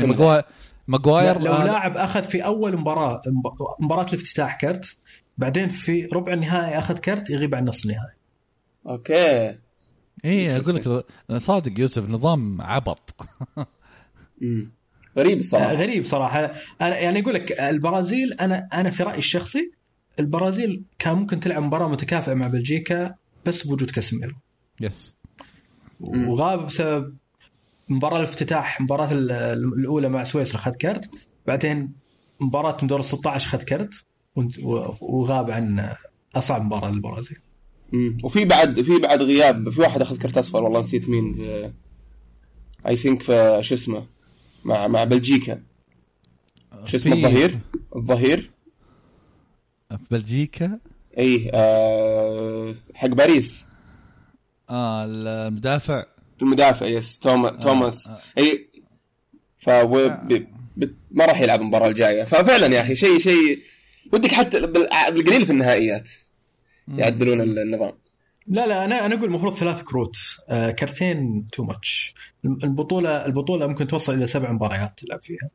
[0.88, 3.22] ماجواير لو لاعب أخذ في أول مباراة
[3.80, 4.98] مباراة الافتتاح كرت
[5.38, 8.14] بعدين في ربع النهائي أخذ كرت يغيب عن نص النهائي.
[8.88, 9.58] OK.
[10.26, 11.06] اي أقول لك
[11.38, 13.16] صادق يوسف نظام عبط.
[15.18, 15.74] غريب الصراحة.
[15.74, 16.54] غريب صراحة.
[16.82, 19.72] أنا يعني أقول لك البرازيل أنا أنا في رأيي الشخصي
[20.20, 23.14] البرازيل كان ممكن تلعب مباراة متكافئة مع بلجيكا
[23.46, 24.36] بس بوجود كاسيميرو.
[24.82, 25.16] yes
[26.00, 27.14] وغاب بسبب
[27.90, 31.10] مباراة الافتتاح مباراة الأولى مع سويسرا خذ كرت
[31.48, 31.94] بعدين
[32.40, 34.06] مباراة من دور ال 16 خذ كرت
[35.02, 35.94] وغاب عن
[36.36, 37.38] أصعب مباراة للبرازيل
[38.24, 41.36] وفي بعد في بعد غياب في واحد أخذ كرت أصفر والله نسيت مين
[42.88, 44.06] I think في شو اسمه
[44.66, 45.62] مع مع بلجيكا.
[46.86, 47.60] شو اسمه؟ الظهير؟
[47.96, 48.52] الظهير.
[49.90, 50.80] في بلجيكا؟
[51.18, 53.66] اي آه حق باريس.
[54.70, 56.04] آه المدافع.
[56.42, 57.60] المدافع yes توما آه.
[57.60, 58.08] توماس.
[58.08, 58.20] آه.
[58.38, 58.70] إي
[59.60, 60.28] ف آه.
[61.12, 62.24] ما راح يلعب المباراة الجاية.
[62.24, 63.60] ففعلا يا أخي شيء شيء
[64.14, 66.10] ودك حتى بالقليل في النهائيات
[66.88, 67.94] يعدلون النظام.
[68.48, 70.16] لا لا أنا أنا أقول المفروض ثلاث كروت.
[70.50, 72.14] آه كرتين too much
[72.46, 75.50] البطوله البطولة ممكن توصل إلى سبع مباريات تلعب فيها.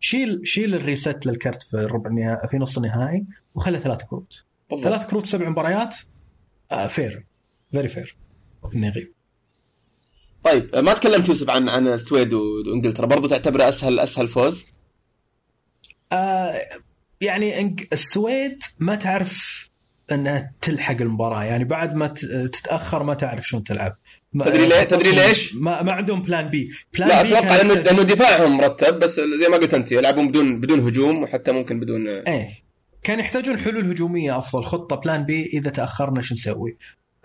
[0.00, 4.44] شيل شيل ال reset للكرت في ربع النهائي في نص النهائي وخلي ثلاث كروت.
[4.70, 4.88] بالضبط.
[4.88, 5.96] ثلاث كروت سبع مباريات
[6.72, 7.24] آه fair
[7.72, 8.16] very fair
[8.74, 9.12] انه يغيب
[10.46, 14.66] طيب ما تكلمت يوسف عن عن السويد وإنجلترا برضو تعتبره اسهل أسهل فوز؟
[16.12, 16.54] آه
[17.20, 19.66] يعني السويد ما تعرف
[20.12, 22.06] إنها تلحق المباراة يعني بعد ما
[22.52, 23.96] تتأخر ما تعرف شلون تلعب
[24.44, 28.56] تدري ليه تدري ليش؟ ما, ما عندهم plan B plan لا أتوقع لأنه لأنه دفاعهم
[28.56, 32.66] مرتب بس زي ما قلت أنت يلعبون بدون بدون هجوم وحتى ممكن بدون إيه
[33.02, 36.76] كان يحتاجون حلول هجومية أفضل خطة plan B إذا تأخرنا شو نسوي؟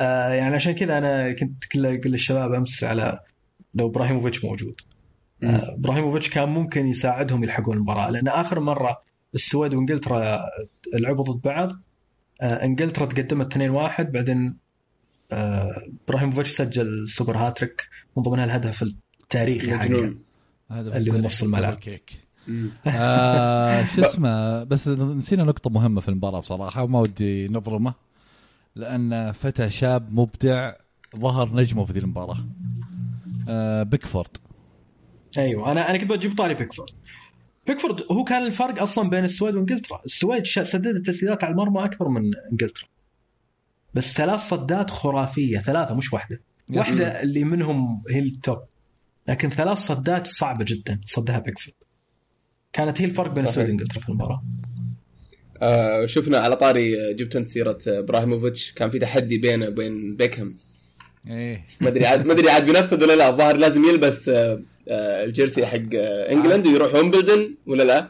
[0.01, 3.19] آه يعني عشان كذا أنا كنت أقول للشباب أمس على
[3.75, 4.81] لو إبراهيموفيتش موجود.
[5.43, 9.01] آه إبراهيموفيتش كان ممكن يساعدهم يلحقون المباراة لأن آخر مرة
[9.35, 10.41] السويد وإنجلترا
[10.93, 11.71] لعبوا ضد بعض
[12.41, 14.57] آه إنجلترا تقدمت 2-1 بعدين
[15.31, 17.87] إبراهيموفيتش سجل سوبر هاتريك
[18.17, 20.13] من ضمنها الهدف التاريخي حقه
[20.71, 21.73] اللي من نص الملعب.
[22.87, 27.93] آه شو اسمه بس نسينا نقطة مهمة في المباراة بصراحة وما ودي نظلمه.
[28.75, 30.73] لأن فتى شاب مبدع
[31.19, 32.45] ظهر نجمه في ذي المباراة
[33.49, 34.37] آه بيكفورد
[35.37, 36.91] أيوه أنا أنا كنت بجيب طاري بيكفورد
[37.67, 42.21] بيكفورد هو كان الفرق أصلا بين السويد وإنجلترا، السويد سددت تسديدات على المرمى أكثر من
[42.51, 42.87] إنجلترا.
[43.93, 46.41] بس ثلاث صدات خرافية، ثلاثة مش واحدة.
[46.71, 48.59] واحدة اللي منهم هي التوب.
[49.27, 51.75] لكن ثلاث صدات صعبة جدا صدها بيكفورد.
[52.73, 54.43] كانت هي الفرق بين السويد وإنجلترا في المباراة.
[55.61, 58.71] آه شفنا على طاري جبت انت سيرة إبراهيموفيتش.
[58.71, 60.57] كان في تحدي بينه وبين بيكهام.
[61.27, 61.65] إيه.
[61.81, 63.29] ما أدري عاد ما أدري عاد بينفذ ولا لا.
[63.29, 68.09] الظاهر لازم يلبس آه آه، ال jersey حق آه، England ويروح ويمبلدون ولا لا؟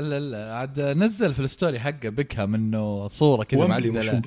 [0.00, 4.22] لا لا عاد نزل في ال story حقه بيكهام إنه صورة كذا معدله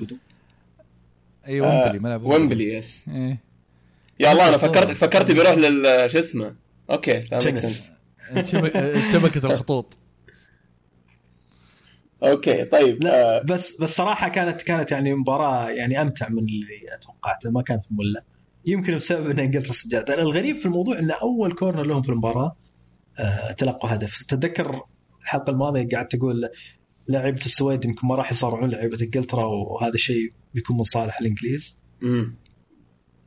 [1.48, 1.98] اي ويمبلي.
[1.98, 3.38] ملعب ويمبلي yes إيه.
[4.20, 6.54] يا الله أنا فكرت فكرت بيروح لل شو اسمه؟
[6.90, 7.22] OK
[9.12, 9.96] شبكه الخطوط.
[12.22, 13.42] OK طيب لا آه.
[13.42, 18.20] بس بس صراحة كانت كانت يعني مباراة يعني أمتع من اللي توقعته ما كانت مملة.
[18.66, 22.56] يمكن بسبب ان انجلترا سجلت الغريب في الموضوع إن أول corner لهم في المباراة
[23.18, 24.22] آه تلقوا هدف.
[24.22, 24.80] تتذكر
[25.22, 26.48] الحلقة الماضية قاعد تقول
[27.08, 31.78] لعيبة السويد يمكن ما راح يصارعون لعيبة إنجلترا وهذا الشيء بيكون من صالح الإنجليز.
[32.02, 32.34] امم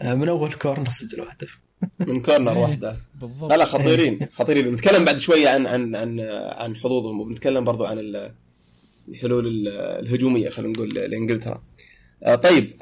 [0.01, 1.57] آه من أول corner سجلوا هدف.
[1.99, 2.95] من corner واحدة.
[3.21, 3.51] بالضبط.
[3.51, 4.65] لا لا خطيرين خطيرين.
[4.69, 6.19] بنتكلم بعد شوية عن عن عن
[6.57, 7.99] عن حظوظهم وبنتكلم برضو عن
[9.09, 11.61] الحلول الهجومية خلينا نقول لإنجلترا.
[12.23, 12.73] آه، طيب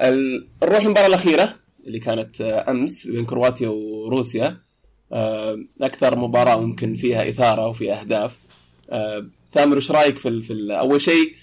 [0.62, 1.54] نروح المباراه الأخيرة
[1.86, 4.56] اللي كانت آه، أمس بين كرواتيا وروسيا.
[5.12, 8.38] آه، أكثر مباراة ممكن فيها إثارة وفي أهداف.
[9.52, 11.34] ثامر إيش رأيك في, في أول شيء؟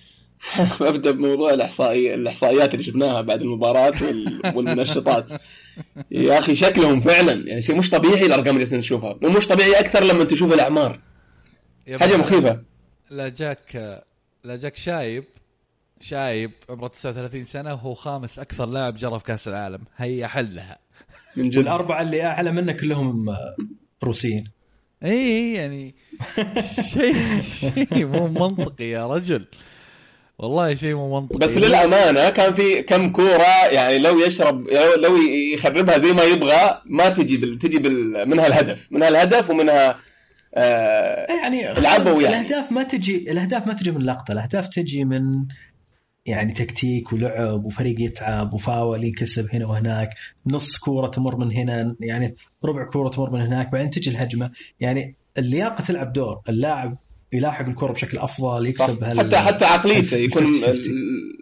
[0.81, 3.93] أبدأ بموضوع الاحصائي الإحصائيات اللي شفناها بعد المباراة
[4.55, 5.31] والمنشطات.
[6.11, 9.19] يا أخي شكلهم فعلا يعني شيء مش طبيعي الأرقام اللي نشوفها.
[9.23, 10.99] ومش طبيعي أكثر لما تشوف الأعمار.
[11.99, 12.61] حاجة مخيفة.
[13.09, 14.01] لا جاك
[14.43, 15.23] لا جاك شايب
[15.99, 19.79] شايب عمره 39 سنة وهو خامس أكثر لاعب جرى في كأس العالم.
[19.97, 20.79] هي حلها
[21.35, 21.57] من جد.
[21.57, 23.35] الاربعه اللي أعلى منه كلهم
[24.03, 24.51] روسيين.
[25.03, 25.95] إي يعني
[26.93, 29.45] شيء شيء مو منطقي يا رجل.
[30.37, 31.39] والله شيء مو منطقي.
[31.39, 35.17] بس للأمانة كان في كم كورة يعني لو يشرب لو
[35.53, 37.59] يخربها زي ما يبغى ما تجي بال...
[37.59, 38.29] تجي بال...
[38.29, 38.87] منها الهدف.
[38.91, 39.99] منها الهدف ومنها
[40.55, 42.39] آه يعني العبوا يعني.
[42.39, 45.45] الأهداف ما تجي الأهداف ما تجي من لقطة الأهداف تجي من
[46.25, 50.09] يعني تكتيك ولعب وفريق يتعب وفاول ينكسب هنا وهناك
[50.47, 52.35] نص كورة تمر من هنا يعني
[52.65, 54.51] ربع كورة تمر من هناك بعدين تجي الهجمة.
[54.79, 56.97] يعني اللياقة تلعب دور اللاعب
[57.33, 60.51] يلاحق الكرة بشكل أفضل يكسب هل حتى حتى عقليته يكون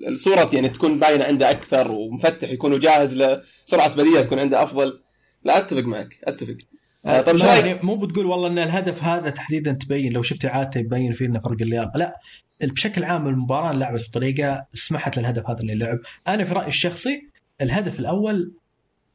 [0.07, 5.01] الصورة يعني تكون باينة عنده أكثر ومفتح يكون جاهز لسرعة بديهة تكون عنده أفضل.
[5.43, 6.57] لا أتفق معك أتفق.
[7.05, 11.13] آه طيب يعني مو بتقول والله إن الهدف هذا تحديدا تبين لو شفت اعادته يبين
[11.13, 11.97] فيه إنه فرق اللياقة.
[11.97, 12.19] لا
[12.63, 15.99] بشكل عام المباراة لعبت بطريقة سمحت للهدف هذا اللي لعب.
[16.27, 17.27] أنا في رأيي الشخصي
[17.62, 18.51] الهدف الأول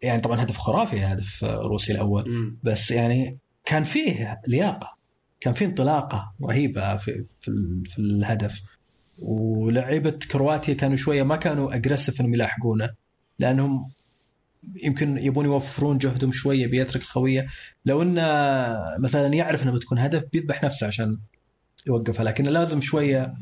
[0.03, 4.95] يعني طبعا هدف خرافي هدف روسيا الأول بس يعني كان فيه لياقة
[5.41, 8.61] كان فيه انطلاقة رهيبة في في, في الهدف.
[9.19, 12.91] ولعيبة كرواتيا كانوا شوية ما كانوا اجريسف إنهم يلاحقونه
[13.39, 13.91] لأنهم
[14.85, 17.47] يمكن يبون يوفرون جهدهم شوية بيترك خويه
[17.85, 18.23] لو إنه
[18.99, 21.19] مثلا يعرف إنه بتكون هدف بيذبح نفسه عشان
[21.87, 22.25] يوقفها.
[22.25, 23.35] لكن لازم شوية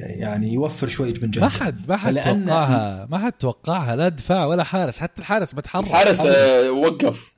[0.00, 1.40] يعني يوفر شوي من جهده.
[1.40, 3.06] ما حد ما حد توقعها.
[3.10, 3.96] ما حد توقعها.
[3.96, 4.98] لا دفاع ولا حارس.
[4.98, 7.34] حتى الحارس بتحرك الحارس آه وقف.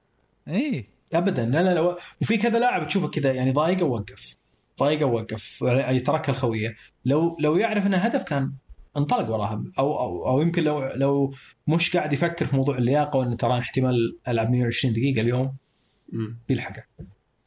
[0.48, 1.44] اي ابدا.
[1.44, 4.35] لا لا لا وفي كذا لاعب تشوفه كذا يعني ضايقه ووقف.
[4.80, 5.62] ضايقه ووقف.
[5.62, 6.76] يعني تركها الخوية.
[7.04, 8.52] لو لو يعرف انها هدف كان
[8.96, 11.35] انطلق وراها أو أو, أو يمكن لو لو
[11.66, 15.56] مش قاعد يفكر في موضوع اللياقة وانه ترى احتمال ألعب 120 دقيقة اليوم
[16.48, 16.85] بيلحقه.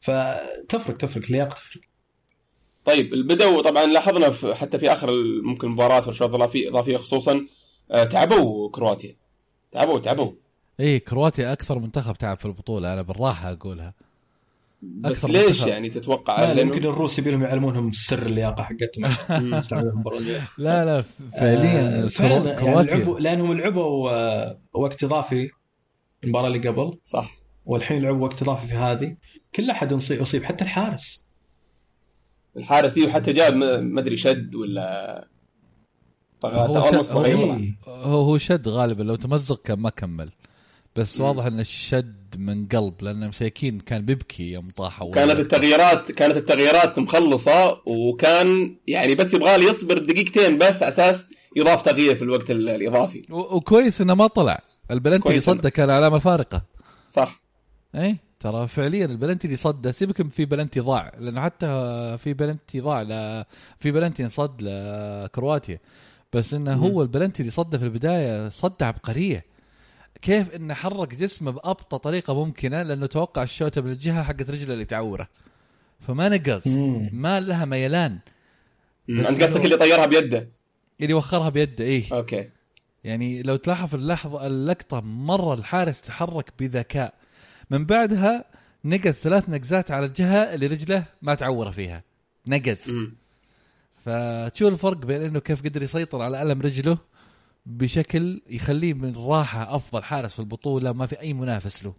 [0.00, 1.82] فتفرق تفرق اللياقة تفرق.
[2.84, 5.10] طيب البدو طبعا لاحظنا في حتى في آخر
[5.44, 7.46] ممكن مباراة والشوط الإضافية خصوصا
[7.90, 9.14] آه، تعبوا كرواتيا.
[9.72, 10.32] تعبوا تعبوا.
[10.80, 13.94] إيه كرواتيا أكثر منتخب تعب في البطولة أنا بالراحة أقولها.
[14.82, 15.60] بس ليش.
[15.66, 19.04] يعني تتوقع لا يمكن الروس يبيلهم يعلمونهم سر اللياقة حقتهم.
[20.58, 21.04] لا لا
[21.40, 25.50] فعليا آه فعلا يعني لعبوا لأنهم لعبوا آه، وقت إضافي
[26.24, 26.98] المباراة اللي قبل.
[27.04, 27.36] صح.
[27.64, 29.16] والحين لعبوا وقت إضافي في هذه.
[29.54, 31.24] كل أحد يصيب حتى الحارس.
[32.56, 35.28] الحارس إيوه حتى جاب ما أدري شد ولا
[36.44, 37.56] هو, شد هو.
[37.86, 40.32] هو هو شد غالبا لو تمزق كان ما كمل.
[41.00, 46.36] بس واضح انه شد من قلب لأن مساكين كان بيبكي يوم طاحوا كانت التغييرات كانت
[46.36, 52.22] التغييرات مخلصة وكان يعني بس يبغى لي يصبر دقيقتين بس على أساس يضاف تغيير في
[52.22, 53.22] الوقت الإضافي.
[53.30, 54.62] وكويس إنه ما طلع.
[54.90, 56.62] البلنتي اللي صده كان علامة فارقة.
[57.08, 57.42] صح.
[57.94, 61.66] اي ترى فعليا البلنتي اللي صده سيبك في بلنتي ضاع لأنه حتى
[62.18, 63.44] في بلنتي ضاع ل...
[63.78, 65.78] في بلنتي انصد لكرواتيا.
[66.32, 69.49] بس إنه هو البلنتي اللي صده في البداية صده عبقرية.
[70.22, 75.28] كيف انه حرك جسمه بأبطأ طريقة ممكنة؟ لأنه توقع الشوطه بالجهه حقت رجله اللي تعوره.
[76.00, 76.66] فما نقص.
[77.12, 78.18] ما لها ميلان.
[79.10, 80.48] أنت قصدك اللي طيرها بيده؟
[81.00, 82.04] اللي وخرها بيده إيه.
[82.12, 82.48] أوكي.
[83.04, 87.14] يعني لو تلاحظ اللحظة اللقطة مرة الحارس تحرك بذكاء.
[87.70, 88.44] من بعدها
[88.84, 92.02] نقز ثلاث نقزات على الجهة اللي رجله ما تعور فيها.
[92.46, 92.78] نقز
[94.04, 96.98] فتشوف الفرق بين إنه كيف قدر يسيطر على ألم رجله
[97.70, 101.94] بشكل يخليه من راحة أفضل حارس في البطولة ما في أي منافس له.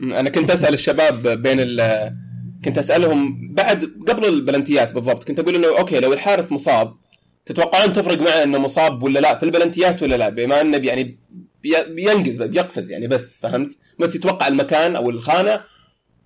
[0.00, 2.12] أنا كنت أسأل الشباب بين ال
[2.64, 6.94] كنت أسألهم بعد قبل البلنتيات بالضبط كنت أقول إنه أوكي لو الحارس مصاب
[7.46, 11.18] تتوقعون تفرق معه إنه مصاب ولا لا في البلنتيات ولا لا؟ بما إنه يعني
[11.62, 15.60] بينقز بيقفز يعني بس فهمت؟ بس يتوقع المكان أو الخانة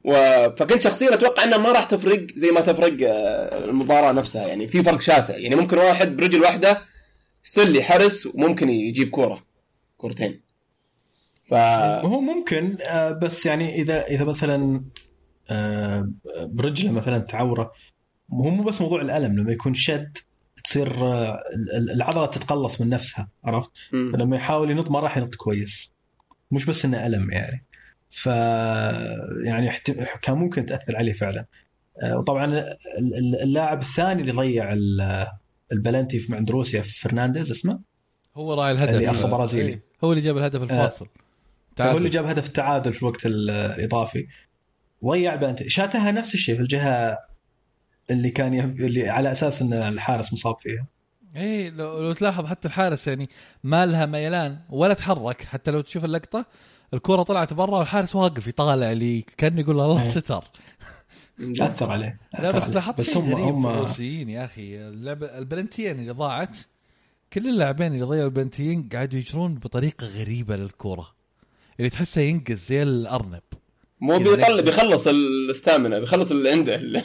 [0.05, 0.13] و...
[0.57, 4.83] فكنت شخصيا أتوقع إنها ما راح تفرق زي ما تفرق آه، المباراة نفسها يعني في
[4.83, 6.83] فرق شاسع يعني ممكن واحد برجل واحدة
[7.43, 9.43] سلي حرس وممكن يجيب كورة.
[9.97, 10.41] كورتين.
[11.45, 11.55] ف
[12.05, 14.85] هو ممكن آه، بس يعني إذا إذا مثلا
[15.51, 16.11] آه،
[16.47, 17.73] برجلة مثلا تعورة
[18.33, 20.19] هو مو بس موضوع الألم لما يكون شد
[20.65, 20.93] تصير
[21.95, 25.93] العضلة تتقلص من نفسها عرفت؟ فلما يحاول ينط ما راح ينط كويس.
[26.51, 27.65] مش بس إنه ألم يعني.
[28.09, 28.27] ف
[29.45, 29.71] يعني
[30.23, 31.47] كان ممكن تأثر عليه فعلا.
[32.03, 32.65] آه، وطبعا
[33.43, 34.73] اللاعب الثاني اللي ضيع
[35.73, 37.81] البلنتي في عند روسيا فرنانديز اسمه؟
[38.37, 39.69] هو راعي الهدف اللي أصلا برازيلي.
[39.69, 41.09] إيه، هو اللي جاب الهدف الفاصل.
[41.81, 44.27] آه هو اللي جاب هدف التعادل في الوقت الإضافي.
[45.05, 47.19] ضيع بلنتي شاتها نفس الشيء في الجهة
[48.11, 48.61] اللي كان ي...
[48.61, 50.87] اللي على أساس إن الحارس مصاب فيها.
[51.37, 53.29] إيه لو, لو تلاحظ حتى الحارس يعني
[53.65, 55.43] ما لها ميلان ولا تحرك.
[55.43, 56.47] حتى لو تشوف اللقطة
[56.95, 60.11] الكرة طلعت برا والحارس واقف يطالع لي كأنه يقول الله إيه.
[60.11, 60.45] ستر.
[61.61, 63.63] أثر عليه لا بس لاحظت شيء غريب هم...
[63.63, 64.77] في الروسيين يا أخي.
[64.77, 66.57] اللعبه البلنتيين اللي ضاعت
[67.33, 71.09] كل اللاعبين اللي ضيعوا البلنتيين قاعدوا يجرون بطريقة غريبة للكورة
[71.79, 73.43] اللي تحسه ينقز زي الأرنب.
[74.01, 77.05] مو يعني بيطلع بيخلص الاستامنا بيخلص اللي عنده.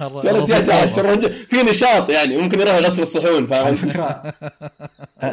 [0.00, 4.02] جلس يدعس الرجل في نشاط يعني ممكن يروح يغسل الصحون فاهم؟ على فكرة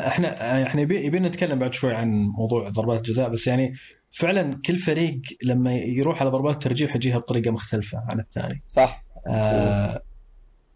[0.08, 3.74] إحنا إحنا يبينا نتكلم بعد شوي عن موضوع ضربات الجزاء بس يعني
[4.12, 8.64] فعلا كل فريق لما يروح على ضربات الترجيح يجيها بطريقة مختلفة عن الثاني.
[8.70, 9.04] صح.
[9.28, 10.02] آه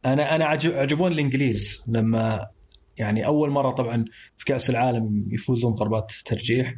[0.05, 2.47] أنا أنا عجبون الإنجليز لما
[2.97, 4.05] يعني أول مرة طبعا
[4.37, 6.73] في كأس العالم يفوزون ضربات ترجيح.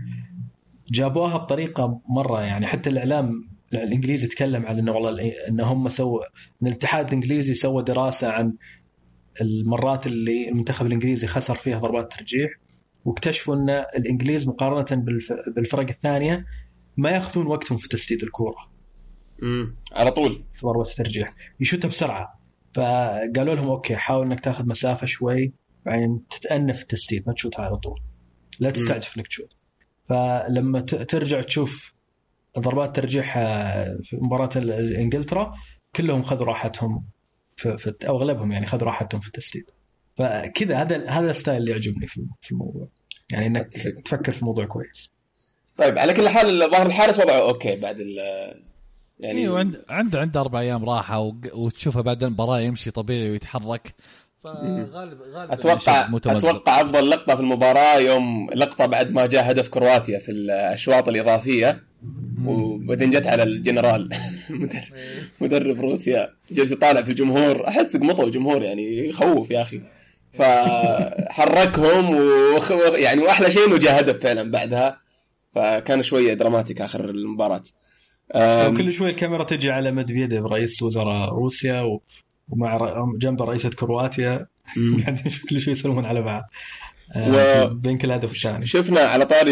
[0.91, 6.23] جابوها بطريقة مرة يعني حتى الإعلام الانجليزي يتكلم عن إنه والله ان هم سووا
[6.61, 8.53] إن الاتحاد الإنجليزي سوى دراسة عن
[9.41, 12.51] المرات اللي المنتخب الإنجليزي خسر فيها ضربات ترجيح.
[13.07, 15.03] واكتشفوا أن الإنجليز مقارنة
[15.47, 16.45] بالفرق الثانية
[16.97, 18.71] ما يأخذون وقتهم في تسديد الكورة.
[19.43, 20.43] امم على طول.
[20.53, 21.33] في ضربة الترجيح.
[21.59, 22.39] يشوتها بسرعة.
[22.73, 25.53] فقالوا لهم OK حاول إنك تاخذ مسافة شوي.
[25.85, 27.99] بعدين تستأنف التسديد ما تشوتها على طول.
[28.59, 29.53] لا تستعجل إنك تشوت
[30.03, 31.93] فلما ترجع تشوف
[32.59, 34.49] ضربات ترجيح آه، في مباراة
[34.97, 35.53] إنجلترا
[35.95, 37.05] كلهم خذوا راحتهم
[37.55, 39.65] في, في أو أغلبهم يعني خذوا راحتهم في التسديد.
[40.17, 42.87] فكذا هذا هذا ال style اللي يعجبني في الموضوع.
[43.31, 43.67] يعني إنك
[44.05, 45.11] تفكر في الموضوع كويس.
[45.77, 48.17] طيب على كل حال ظهر الحارس وضعه OK بعد ال
[49.19, 53.95] يعني أيوه عنده عنده عنده أربع أيام راحة وتشوفه بعد المباراة يمشي طبيعي ويتحرك.
[54.43, 60.19] فغالب غالبا أتوقع أتوقع أفضل لقطة في المباراة يوم لقطة بعد ما جاء هدف كرواتيا
[60.19, 61.83] في الأشواط الإضافية
[62.45, 64.09] وبعدين جت على الجنرال.
[65.41, 67.67] مدرب روسيا جالس يطالع في الجمهور.
[67.67, 69.81] أحس قمطوا الجمهور يعني يخوف يا أخي.
[70.33, 72.15] فحركهم
[72.55, 72.71] وخ...
[72.95, 75.01] يعني وأحلى شيء إنه جاء هدف فعلا بعدها.
[75.55, 77.63] فكان شوية dramatic آخر المباراة.
[78.77, 82.01] كل شوي الكاميرا تجي على مدفيديف رئيس وزراء روسيا و...
[82.49, 84.47] ومع جنبه رئيسة كرواتيا.
[85.03, 86.43] قاعدين كل شوي يسلمون على بعض.
[87.15, 87.67] و...
[87.67, 89.51] بين كل هدف والثاني شفنا على طاري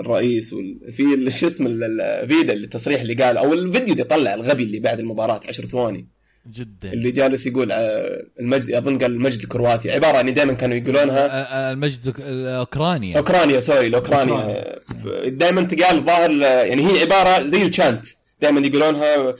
[0.00, 0.54] الرئيس
[0.90, 5.40] في شو اسمه الفيديو التصريح اللي قال أو الفيديو اللي طلع الغبي اللي بعد المباراة
[5.48, 6.08] 10 ثواني.
[6.46, 6.92] جدا.
[6.92, 9.90] اللي جالس يقول آه، المجد أظن قال المجد الكرواتي.
[9.90, 11.28] عبارة يعني دائما كانوا يقولونها
[11.68, 13.18] آه، المجد الأوكرانيا.
[13.18, 14.78] أوكرانيا سوري الأوكرانيا.
[15.26, 18.06] دائما تقال ظاهر يعني هي عبارة زي الشانت.
[18.42, 19.34] دائما يقولونها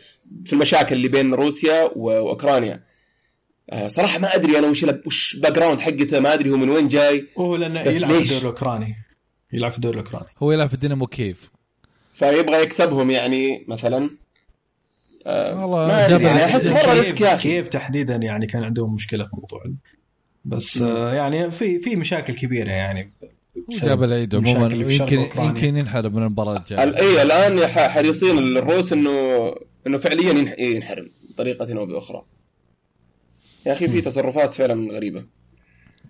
[0.45, 2.83] في المشاكل اللي بين روسيا وأوكرانيا.
[3.71, 7.27] آه، صراحة ما أدري أنا وش وش background حقته ما أدري هو من وين جاي.
[7.39, 8.95] هو لأنه يلعب في الدوري الأوكراني.
[9.53, 10.27] يلعب في الدوري الأوكراني.
[10.39, 11.51] هو يلعب في الدينامو كييف
[12.15, 14.11] فيبغى يكسبهم يعني مثلا.
[15.27, 17.43] آه والله ما أدري يعني أحس مرة risk يا أخي.
[17.49, 19.63] كيف تحديدا يعني كان عندهم مشكلة في الموضوع؟
[20.45, 23.13] بس آه يعني في في مشاكل كبيرة يعني.
[23.69, 26.81] جاب العيد عموما يمكن يمكن ينحرم من المباراة الجاية.
[26.81, 29.11] اي الآن حريصين الروس إنه
[29.87, 32.23] إنه فعليا ينحرم بطريقة أو بأخرى.
[33.67, 35.25] يا أخي في تصرفات فعلا غريبة.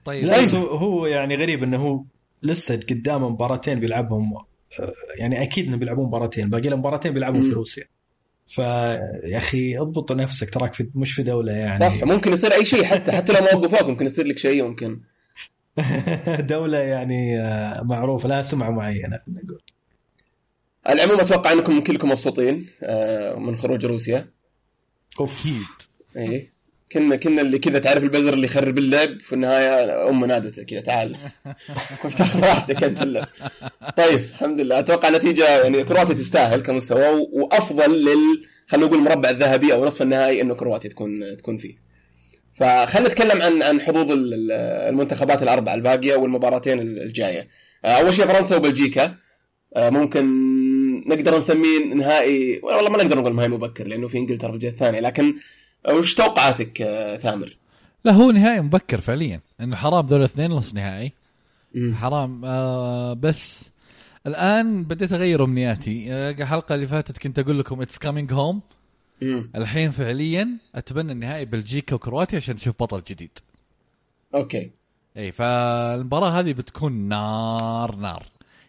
[0.05, 0.25] طيب.
[0.25, 0.51] لا.
[0.55, 2.05] هو يعني غريب إنه هو
[2.43, 7.51] لسه قدامه مباراتين بيلعبهم آه، يعني أكيد إنه بيلعبون مباراتين باقي له مباراتين بيلعبون في
[7.51, 7.85] روسيا.
[8.55, 11.79] فيا أخي اضبط نفسك تراك في مش في دولة يعني.
[11.79, 15.01] صح ممكن يصير أي شيء حتى حتى لو ما وقفوك ممكن يصير لك شيء ممكن.
[16.41, 19.63] دولة يعني آه، معروفة لها سمعة معينة نقول.
[20.89, 24.29] العموم أتوقع أنكم كلكم مبسوطين آه، من خروج روسيا.
[25.21, 25.67] أكيد.
[26.17, 26.51] اي
[26.93, 31.17] كنا كنا اللي كذا تعرف البزر اللي يخرب اللعب؟ في النهاية امه نادته كذا تعال.
[32.03, 33.27] كنت تاخذ راحتك أنت اللعب.
[33.97, 34.79] طيب الحمد لله.
[34.79, 40.41] أتوقع نتيجة يعني كرواتيا تستاهل كمستوى وأفضل لل خلينا نقول المربع الذهبي أو نصف النهائي
[40.41, 41.75] إنه كرواتيا تكون تكون فيه.
[42.55, 47.49] فخلينا نتكلم عن عن حظوظ المنتخبات الأربعة الباقية والمباراتين الجاية.
[47.85, 49.15] أول شيء فرنسا وبلجيكا.
[49.77, 50.27] ممكن
[51.07, 55.01] نقدر نسميه نهائي والله ما نقدر نقول نهائي مبكر لأنه في إنجلترا في الجهة الثانية
[55.01, 55.35] لكن
[55.89, 57.57] وش توقعاتك آه، ثامر؟
[58.05, 61.13] لا هو نهائي مبكر فعليا إنه حرام ذول الاثنين نص نهائي.
[61.95, 63.61] حرام آه بس
[64.27, 68.61] الآن بديت اغير امنياتي آه، الحلقة اللي فاتت كنت أقول لكم it's coming home
[69.57, 73.39] الحين فعليا أتمنى النهائي بلجيكا وكرواتيا عشان نشوف بطل جديد.
[74.35, 74.71] okay.
[75.17, 78.27] إي فالمباراة هذه بتكون نار نار.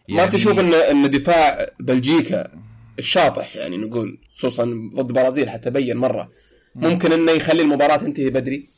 [0.08, 0.22] يعني...
[0.22, 2.50] ما تشوف ان إن دفاع بلجيكا
[2.98, 6.30] الشاطح يعني نقول خصوصا ضد برازيل حتى بين مرة.
[6.74, 8.68] ممكن إنه يخلي المباراة تنتهي بدري.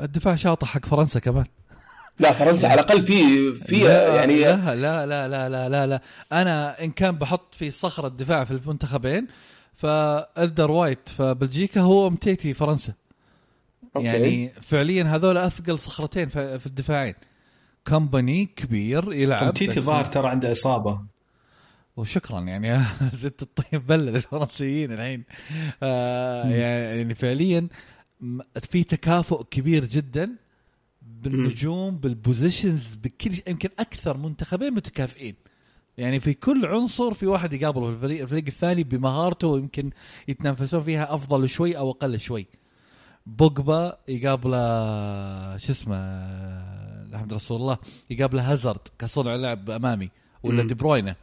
[0.00, 1.44] الدفاع شاطح حق فرنسا كمان.
[2.18, 6.02] لا فرنسا على الأقل في في يعني لا لا لا لا لا لا لا.
[6.32, 9.26] أنا إن كان بحط في صخر الدفاع في المنتخبين
[9.74, 12.92] ألدرفايرلد فبلجيكا أومتيتي فرنسا.
[13.96, 14.06] okay.
[14.06, 17.14] يعني فعليا هذول أثقل صخرتين في الدفاعين.
[17.84, 21.00] كومباني كبير يلعب أومتيتي ظاهر ترى عنده إصابة.
[21.96, 22.84] وشكرا يعني.
[23.12, 25.24] زدت الطيب بله للفرنسيين الحين.
[25.82, 27.68] آه يعني فعليا
[28.60, 30.36] في تكافؤ كبير جدا
[31.02, 35.34] بالنجوم بال positions بكل يمكن أكثر منتخبين متكافئين.
[35.98, 39.90] يعني في كل عنصر في واحد يقابله في الفريق, الفريق الثاني بمهارته يمكن
[40.28, 42.46] يتنافسون فيها أفضل شوي أو أقل شوي.
[43.26, 44.58] بوجبا يقابله
[45.56, 45.96] شو اسمه
[47.10, 47.78] الحمد رسول الله
[48.10, 50.10] يقابله هازارد كصنع لعب أمامي
[50.42, 51.16] ولا دي بروينا.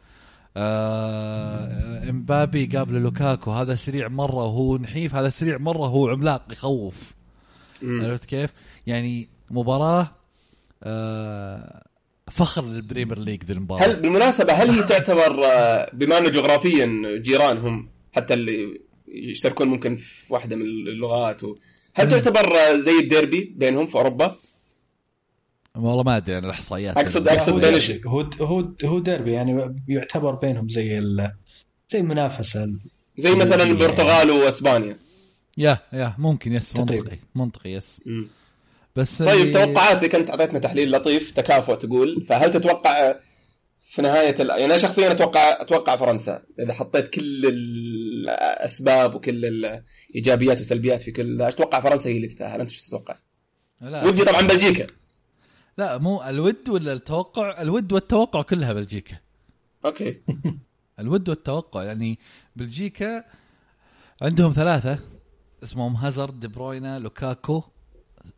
[0.57, 3.51] آه امبابي قابل لوكاكو.
[3.51, 7.13] هذا سريع مرة وهو نحيف هذا سريع مرة وهو عملاق يخوف.
[7.83, 8.53] عرفت كيف؟
[8.87, 10.11] يعني مباراة
[10.83, 11.83] آه
[12.31, 13.85] فخر لل Premier League ذي المباراة.
[13.85, 19.95] هل بالمناسبة هل هي تعتبر آه، بما أنه جغرافيا جيران هم حتى اللي يشتركون ممكن
[19.95, 21.55] في واحدة من اللغات و...
[21.93, 24.35] هل تعتبر آه، زي الديربي بينهم في أوروبا؟
[25.83, 30.69] والله ما أدري عن الإحصائيات اقصد أقصد بين هو هو هو ديربي يعني يعتبر بينهم
[30.69, 31.31] زي ال...
[31.89, 32.69] زي المنافسة
[33.17, 34.97] زي مثلا البرتغال وأسبانيا.
[35.57, 37.17] yeah yeah ممكن yes منطقي.
[37.35, 38.01] منطقي yes.
[38.05, 38.25] م.
[38.95, 43.15] بس طيب توقعاتك أنت أعطيتنا تحليل لطيف تكافؤ تقول فهل تتوقع
[43.81, 44.49] في نهاية ال...
[44.49, 51.41] يعني أنا شخصيا أتوقع أتوقع فرنسا إذا حطيت كل الأسباب وكل الإيجابيات والسلبيات في كل
[51.41, 53.15] أتوقع فرنسا هي اللي تتاهل أنت إيش تتوقع؟
[53.81, 54.85] ودي طبعا بلجيكا.
[55.79, 59.17] لا مو الود ولا التوقع؟ الود والتوقع كلها بلجيكا.
[59.85, 60.21] okay.
[60.99, 62.19] الود والتوقع يعني
[62.55, 63.23] بلجيكا
[64.21, 64.99] عندهم ثلاثة
[65.63, 67.63] اسمهم هازارد دي بروينا لوكاكو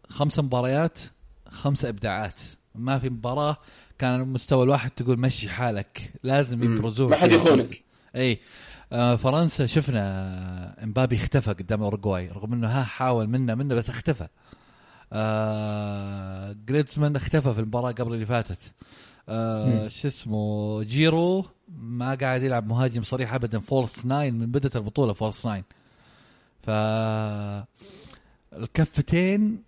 [0.10, 1.00] خمس مباريات
[1.48, 2.39] خمس إبداعات.
[2.76, 3.58] ما في مباراة
[4.00, 7.84] كان المستوى الواحد تقول مشي حالك لازم يبرزون ما حد يخونك.
[8.16, 8.39] إي.
[8.92, 14.28] آه فرنسا شفنا إمبابي اختفى قدام اورجواي رغم إنه ها حاول منه منه بس اختفى.
[15.14, 18.59] آه جريتزمان اختفى في المباراة قبل اللي فاتت.
[19.30, 21.45] آه شو اسمه جيرو
[21.78, 23.59] ما قاعد يلعب مهاجم صريح ابدا.
[23.60, 25.64] false nine من بداية البطولة false nine
[26.64, 26.70] ف
[28.53, 29.64] الكفتين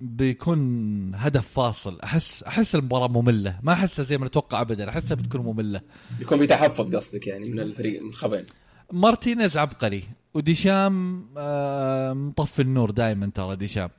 [0.00, 2.00] بيكون هدف فاصل.
[2.00, 3.58] أحس أحس المباراة مملة.
[3.62, 4.88] ما أحسها زي ما نتوقع ابدا.
[4.88, 5.80] أحسها بتكون مملة.
[6.18, 8.44] بيكون في تحفظ قصدك يعني من الفريق من الخبين
[8.92, 10.04] مارتينيز عبقري.
[10.34, 13.90] وديشام آه مطفي النور دائما ترى ديشام.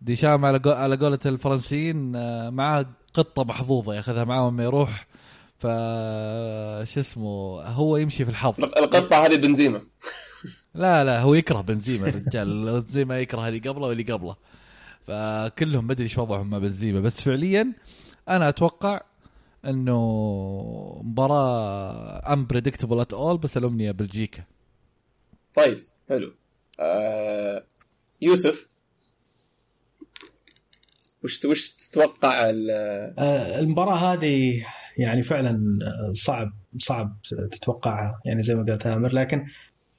[0.00, 0.60] ديشام على.
[0.66, 5.06] على قولة الفرنسيين آه معاه قطة محظوظة ياخذها معاه لما يروح.
[5.58, 5.62] ف
[6.88, 8.60] شو اسمه هو يمشي في الحظ.
[8.64, 9.82] القطة هذه بنزيما
[10.74, 14.36] لا لا هو يكره بنزيما الرجال بنزيما يكره اللي قبله واللي قبله.
[15.06, 17.72] فكلهم ما أدري إيش وضعهم مع بنزيما بس فعليا
[18.28, 19.00] أنا أتوقع
[19.64, 24.44] إنه مباراة امبريدكتبل ات اول بس الأمنية بلجيكا.
[25.54, 25.78] طيب
[26.08, 26.32] حلو.
[26.80, 27.64] آه
[28.22, 28.68] يوسف
[31.26, 32.50] وش وش تتوقع
[33.18, 34.66] آه المباراة هذه
[34.98, 35.78] يعني فعلا
[36.12, 37.16] صعب صعب
[37.52, 39.46] تتوقعها يعني زي ما قال تامر لكن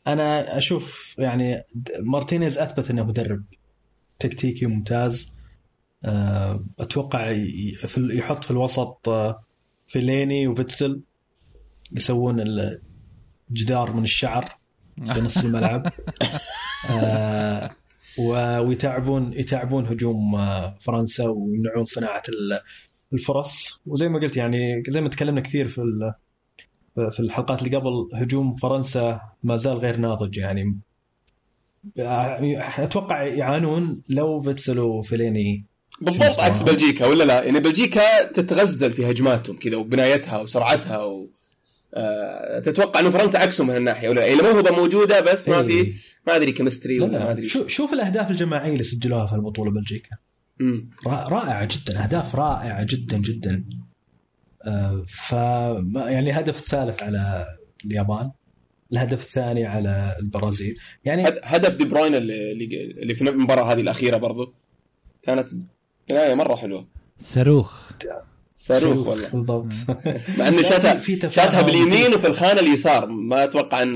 [0.08, 1.64] أنا أشوف يعني
[2.00, 3.44] مارتينيز أثبت إنه مدرب
[4.20, 5.34] تكتيكي ممتاز
[6.80, 7.32] أتوقع
[7.98, 9.10] يحط في الوسط
[9.88, 11.02] فيليني وفيتسل
[11.92, 12.70] يسوون
[13.52, 14.58] الجدار من الشعر
[15.14, 15.92] في نص الملعب.
[18.20, 20.38] ويتعبون يتعبون هجوم
[20.80, 22.24] فرنسا ويمنعون صناعة
[23.14, 23.82] الفرص.
[23.86, 25.82] وزي ما قلت يعني زي ما تكلمنا كثير في
[27.12, 30.78] في الحلقات اللي قبل هجوم فرنسا ما زال غير ناضج يعني.
[31.98, 35.66] أتوقع يعانون لو فيتسل وفيليني
[36.02, 41.28] بالضبط عكس بلجيكا ولا لا؟ يعني بلجيكا تتغزل في هجماتهم كذا وبنايتها وسرعتها و...
[41.94, 45.94] آه تتوقع إنه فرنسا عكسهم من الناحيه ولا الموهبه موجودة بس ما في
[46.28, 47.46] ما أدري chemistry ولا ما أدري.
[47.46, 50.18] شو شوف الأهداف الجماعية اللي سجلوها في البطولة بلجيكا.
[51.08, 53.64] رائعة جدا أهداف رائعة جدا جدا.
[54.66, 55.32] آه ف
[56.12, 57.46] يعني الهدف الثالث على
[57.86, 58.32] اليابان
[58.92, 60.78] الهدف الثاني على البرازيل.
[61.06, 62.52] يعني هدف دي بروين اللي
[63.02, 64.54] اللي في المباراة هذه الأخيرة برضو.
[65.24, 65.48] كانت
[66.10, 66.88] بنايه مرة حلوة.
[67.20, 67.92] صاروخ.
[68.60, 69.74] صاروخ والله بالضبط.
[70.38, 73.06] مع إنه شاتها شاتها باليمين وفي الخانة اليسار.
[73.06, 73.96] ما أتوقع ان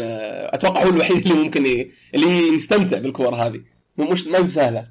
[0.54, 1.92] أتوقع هو الوحيد اللي ممكن ي...
[2.16, 3.62] اللي يستمتع بالكوره هذه.
[3.98, 4.88] مش ما بسهلة.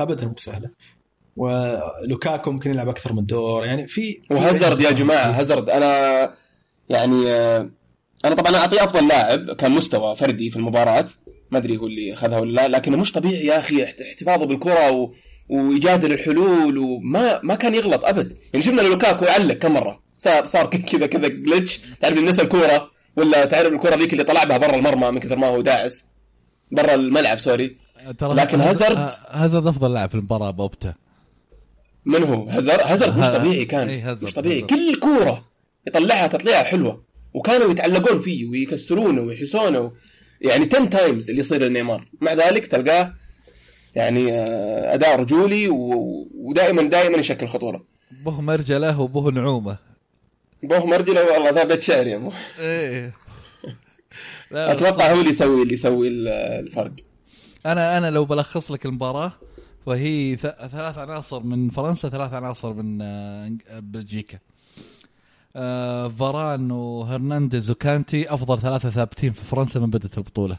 [0.00, 0.70] ابدا مو بسهلة.
[1.36, 3.64] ولوكاكو ممكن يلعب أكثر من دور.
[3.64, 6.34] يعني في وهازارد يا جماعة هازارد أنا
[6.88, 7.30] يعني
[8.24, 11.08] أنا طبعا اعطيه أفضل لاعب كان مستوى فردي في المباراة.
[11.50, 15.12] ما أدري هو اللي اخذها ولا لا لكنه مش طبيعي يا أخي احتفاظه بالكرة و...
[15.50, 18.36] ويجادل الحلول وما ما كان يغلط أبد.
[18.52, 20.02] يعني شفنا لوكاكو يعلق كم مرة.
[20.18, 24.58] صار صار كذا كذا جلتش تعرف نسى الكورة؟ ولا تعرف الكورة ذيك اللي طلع بها
[24.58, 26.04] برا المرمى من كثر ما هو داعس.
[26.70, 27.76] برا الملعب sorry.
[28.22, 30.94] لكن هازارد هازارد أفضل لاعب في المباراة بوبته
[32.04, 34.18] من هو؟ هازارد هازارد مش طبيعي كان.
[34.22, 34.60] مش طبيعي.
[34.60, 35.44] كل كورة
[35.86, 37.04] يطلعها تطليعة حلوة.
[37.34, 39.92] وكانوا يتعلقون فيه ويكسرونه ويحسونه.
[40.40, 42.08] يعني 10 times اللي يصير لنيمار.
[42.20, 43.14] مع ذلك تلقاه
[43.94, 44.32] يعني
[44.94, 45.68] أداء رجولي.
[46.34, 47.84] ودائما دائما يشكل خطورة.
[48.24, 49.76] به مرجله وبه نعومة.
[50.62, 53.12] به مرجله والله ذا بيت شعر يا ابو إيه.
[54.52, 56.92] أتوقع هو اللي يسوي اللي يسوي الفرق.
[57.66, 59.32] أنا أنا لو بلخص لك المباراة
[59.86, 60.36] وهي
[60.72, 62.98] ثلاث عناصر من فرنسا ثلاث عناصر من
[63.80, 64.38] بلجيكا.
[65.56, 70.56] آه فاران وهرنانديز وكانتي أفضل ثلاثة ثابتين في فرنسا من بدات البطولة.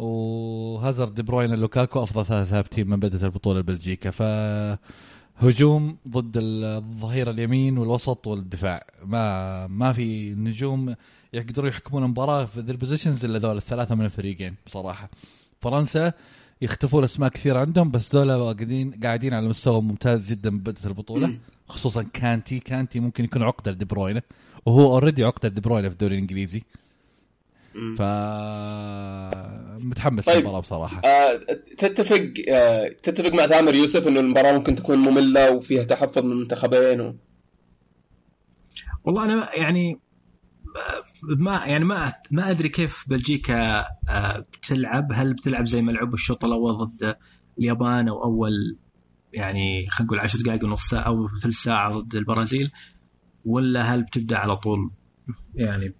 [0.00, 4.22] وهازارد دي بروين لوكاكو أفضل ثلاثة ثابتين من بدات البطولة بلجيكا ف
[5.40, 8.74] هجوم ضد الظهير اليمين والوسط والدفاع.
[9.04, 10.94] ما ما في نجوم
[11.32, 15.10] يقدروا يحكمون المباراة في ذي ال positions إلا ذول الثلاثة من الفريقين بصراحة.
[15.60, 16.12] فرنسا
[16.62, 21.38] يختفون اسماء كثير عندهم بس ذولا قاعدين قاعدين على مستوى ممتاز جدا من بداية البطولة.
[21.68, 22.58] خصوصا كانتي.
[22.60, 24.20] كانتي ممكن يكون عقدة لدي بروين
[24.66, 26.62] وهو already عقدة لدي بروين في الدوري الإنجليزي.
[27.96, 28.02] ف
[29.84, 30.36] متحمس طيب.
[30.36, 31.36] للمباراة بصراحة آه
[31.78, 37.00] تتفق آه تتفق مع تامر يوسف إنه المباراة ممكن تكون مملة وفيها تحفظ من المنتخبين
[37.00, 37.16] و...
[39.04, 40.00] والله أنا يعني
[41.22, 43.86] ما يعني ما ما أدري كيف بلجيكا
[44.52, 47.16] بتلعب هل بتلعب زي ما لعبوا الشوط الأول ضد
[47.58, 48.78] اليابان أو أول
[49.32, 52.70] يعني خلينا نقول 10 دقائق ونص ساعة أو ثلث ساعة ضد البرازيل
[53.44, 54.90] ولا هل بتبدأ على طول
[55.54, 55.94] يعني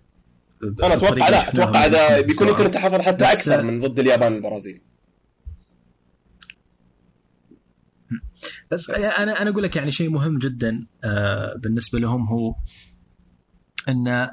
[0.63, 4.81] أنا أتوقع لا أتوقع هذا بيكون يمكن التحفظ حتى أكثر من ضد اليابان والبرازيل.
[8.71, 12.55] بس أنا أنا أقول لك يعني شيء مهم جدا آه، بالنسبة لهم هو
[13.89, 14.29] إن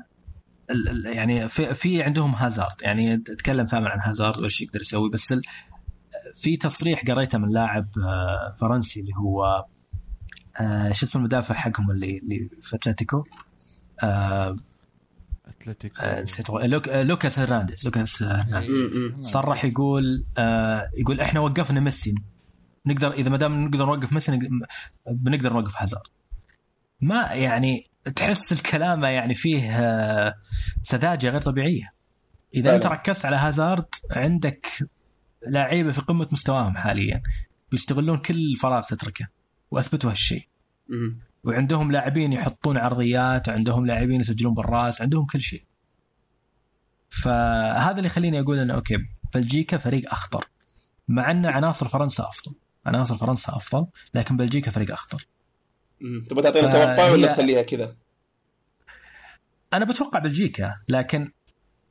[1.05, 2.82] يعني في, في عندهم هازارد.
[2.82, 5.34] يعني تكلم ثامر عن هازارد وإيش يقدر يسوي بس
[6.36, 9.65] في تصريح قريته من لاعب آه، فرنسي اللي هو
[10.59, 13.23] آه، شو اسمه المدافع حقهم اللي اللي في أتلتيكو؟
[15.61, 15.95] أتلتيكو.
[16.21, 17.85] نسيت لوك لوكاس هرنانديز.
[17.85, 18.23] لوكاس
[19.21, 20.25] صرح يقول
[20.97, 22.15] يقول إحنا وقفنا ميسي.
[22.85, 24.39] نقدر إذا ما دام نقدر نوقف ميسي
[25.07, 26.07] بنقدر نوقف هازارد
[27.01, 27.83] ما يعني
[28.15, 30.33] تحس الكلام يعني فيه آه،
[30.81, 31.93] سذاجة غير طبيعية.
[32.55, 34.67] إذا أنت ركزت على هازارد عندك
[35.47, 37.21] لعيبة في قمة مستواهم حاليا
[37.71, 39.27] بيستغلون كل فراغ تتركه
[39.71, 40.47] وأثبتوا هالشيء.
[41.47, 45.63] وعندهم لاعبين يحطون عرضيات وعندهم لاعبين يسجلون بالراس عندهم كل شيء.
[47.09, 48.97] فهذا اللي يخليني أقول إنه أوكي
[49.33, 50.49] بلجيكا فريق أخطر.
[51.07, 52.55] مع إن عناصر فرنسا أفضل.
[52.85, 55.27] عناصر فرنسا أفضل لكن بلجيكا فريق أخطر.
[56.29, 57.95] تبغى تعطينا توقع ولا تخليها كذا؟
[59.73, 61.31] أنا بتوقع بلجيكا لكن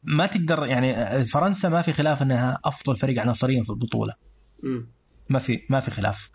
[0.03, 4.15] ما تقدر يعني فرنسا ما في خلاف إنها أفضل فريق عناصريا في البطولة.
[4.63, 4.81] م.
[5.29, 6.31] ما في ما في خلاف.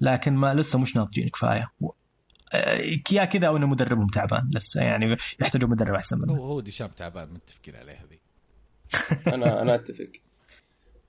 [0.00, 1.72] لكن ما لسه مش ناضجين كفاية.
[3.12, 4.50] يا كذا أو إنه مدربهم تعبان.
[4.54, 6.32] لسه يعني يحتاجوا مدرب أحسن منه.
[6.32, 8.18] هو هو ديشام تعبان متفقين عليه هذه
[9.34, 10.10] أنا أنا أتفق.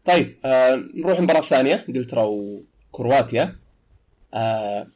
[0.05, 3.55] طيب آه نروح مباراه ثانية إنجلترا وكرواتيا.
[4.33, 4.87] آه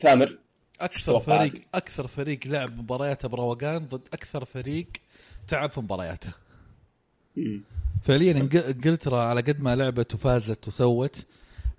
[0.00, 0.38] تامر
[0.80, 4.86] أكثر فريق أكثر فريق لعب مبارياته بروقان ضد أكثر فريق
[5.48, 6.32] تعب في مبارياته.
[8.02, 11.26] فعليا إنجلترا على قد ما لعبت وفازت وسوت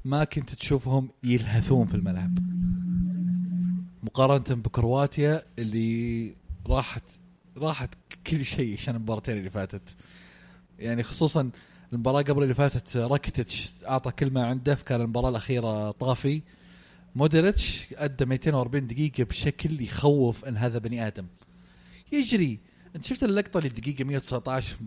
[0.05, 2.37] ما كنت تشوفهم يلهثون في الملعب.
[4.03, 6.35] مقارنة بكرواتيا اللي
[6.67, 7.03] راحت
[7.57, 7.89] راحت
[8.27, 9.95] كل شيء عشان المباراتين اللي فاتت.
[10.79, 11.49] يعني خصوصا
[11.93, 16.41] المباراة قبل اللي فاتت راكيتش أعطى كل ما عنده كان المباراة الأخيرة طافي.
[17.15, 21.25] مودريتش أدى 240 دقيقة بشكل يخوف إن هذا بني آدم.
[22.11, 22.59] يجري.
[22.95, 24.77] أنت شفت اللقطة اللي الدقيقه 119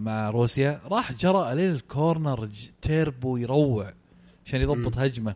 [0.00, 2.48] مع روسيا؟ راح جرى عليه الكورنر
[2.82, 3.92] تيربو يروع
[4.46, 5.34] عشان يضبط هجمة.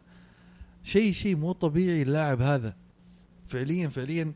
[0.84, 2.76] شيء شيء مو طبيعي اللاعب هذا.
[3.50, 4.32] فعليا فعليا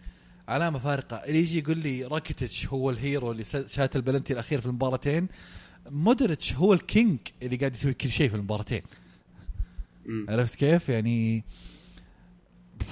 [0.49, 1.17] علامة فارقة.
[1.17, 5.29] اللي يجي يقول لي راكيتش هو ال hero اللي شات البلنتي الأخير في المباراتين.
[5.91, 8.83] مودريتش هو ال king اللي قاعد يسوي كل شيء في المباراتين.
[10.29, 11.45] عرفت كيف؟ يعني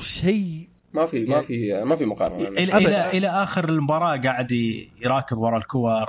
[0.01, 2.49] شيء ما في ما في ما في مقارنة.
[2.49, 4.53] إلى إلى, إلى آخر المباراة قاعد
[5.01, 6.07] يراكض ورا الكور.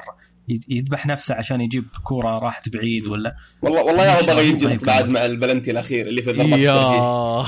[0.48, 5.26] يذبح نفسه عشان يجيب كوره راحت بعيد ولا؟ والله والله يا بغى ينجلط بعد مع
[5.26, 7.42] البلنتي الأخير اللي في ضربه يا.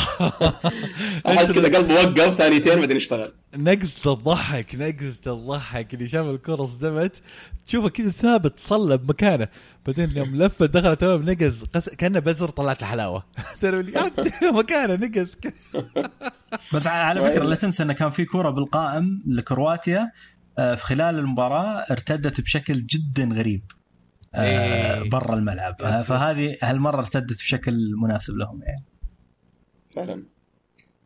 [1.27, 7.21] أحس كذا قلبه وقف ثانيتين بعدين اشتغل نقز تضحك نقز تضحك اللي شاف الكرة صدمت.
[7.67, 9.47] تشوفه كذا ثابت صلى بمكانه
[9.85, 11.89] بعدين يوم لفت دخلت تمام نقز قس...
[11.89, 13.23] كأنه بزر طلعت الحلاوة.
[14.43, 15.35] مكانه نقز.
[16.73, 20.11] بس على فكرة لا تنسى انه كان في كوره بالقائم لكرواتيا.
[20.56, 23.72] في خلال المباراة ارتدت بشكل جدا غريب
[24.36, 25.10] آه، إيه.
[25.10, 25.82] برا الملعب.
[25.82, 28.86] آه، فهذه هالمرة ارتدت بشكل مناسب لهم يعني.
[29.95, 30.24] فعلا.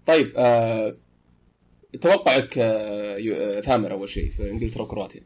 [0.06, 0.98] طيب أه...
[2.02, 3.62] توقعك أه...
[3.62, 5.22] ثامر أول شيء في إنجلترا وكرواتيا؟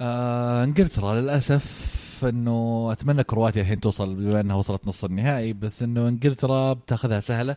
[0.00, 1.94] آه إنجلترا للأسف
[2.24, 7.56] إنه أتمنى كرواتيا الحين توصل بما إنها وصلت نص النهائي بس إنه إنجلترا بتاخذها سهلة.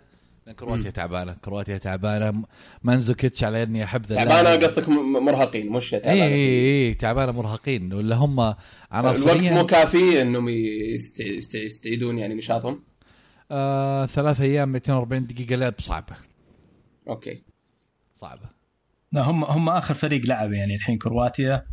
[0.54, 1.36] كرواتيا تعبانة.
[1.46, 2.44] كرواتيا تعبانة.
[2.84, 7.94] مانزوكيتش على إني أحب تعبانة قصدك مرهقين مش تعبانة اي اي اي تعبانة مرهقين.
[7.94, 8.56] ولا هم
[8.92, 11.20] عناصرياً الوقت مو كافي إنهم يست...
[11.20, 11.56] يست...
[11.56, 12.84] يستعيدون يعني نشاطهم؟
[13.52, 16.16] آه ثلاث أيام 240 دقيقة لعب صعبة.
[17.08, 17.42] أوكي.
[18.16, 18.50] صعبة.
[19.12, 21.66] لا هم هم آخر فريق لعب يعني الحين كرواتيا.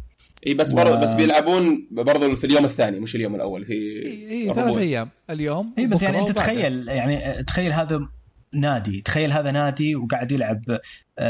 [0.47, 0.97] إي بس و...
[0.97, 3.65] بس بيلعبون برضه في اليوم الثاني مش اليوم الأول.
[3.65, 5.11] في إي إي ثلاث أيام.
[5.31, 8.09] اليوم إي بس يعني أنت تخيل يعني تخيل هذا
[8.53, 9.01] نادي.
[9.01, 10.63] تخيل هذا نادي وقاعد يلعب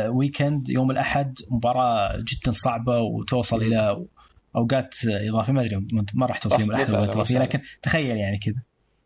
[0.09, 4.06] weekend يوم الأحد مباراة جدا صعبة وتوصل إلى
[4.56, 5.52] أوقات إضافية.
[5.52, 8.62] ما أدري ما راح توصل يوم الاحد اضافيه لكن تخيل يعني كذا.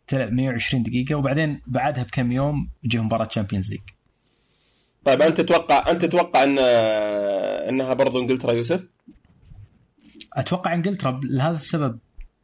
[0.06, 3.80] تلعب 120 دقيقة وبعدين بعدها بكم يوم يجي مباراة Champions League
[5.04, 6.58] طيب أنت تتوقع أنت تتوقع أن
[7.68, 8.86] أنها برضو إنجلترا يوسف؟
[10.32, 11.98] أتوقع إنجلترا لهذا السبب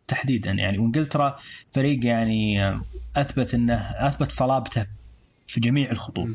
[0.09, 0.79] تحديدا يعني.
[0.79, 1.39] وإنجلترا
[1.73, 2.57] فريق يعني
[3.17, 4.87] أثبت إنه أثبت صلابته
[5.47, 6.29] في جميع الخطوط.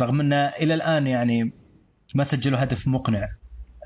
[0.00, 1.52] رغم انه إلى الآن يعني
[2.14, 3.28] ما سجلوا هدف مقنع.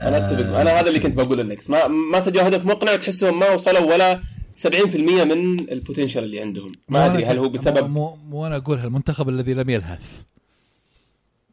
[0.03, 0.38] أنا أتفق.
[0.38, 3.92] آه أنا هذا اللي كنت بقول لك ما ما سجلوا هدف مقنع تحسهم ما وصلوا
[3.92, 4.20] ولا
[4.57, 6.72] 70% من البوتنشل اللي عندهم.
[6.88, 10.22] ما أدري هل هو بسبب مو, مو أنا اقولها المنتخب الذي لم يلهث.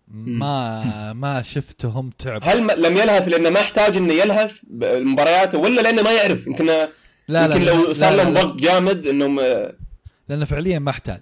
[0.08, 2.41] ما ما شفتهم تعب.
[2.43, 6.89] هل لم يلهث لأنه ما احتاج إنه يلهث المباريات ولا لأنه ما يعرف؟ يمكن لا
[7.30, 9.39] يمكن لا لو صار لهم ضغط جامد انهم
[10.30, 11.22] لأنه فعليا ما احتاج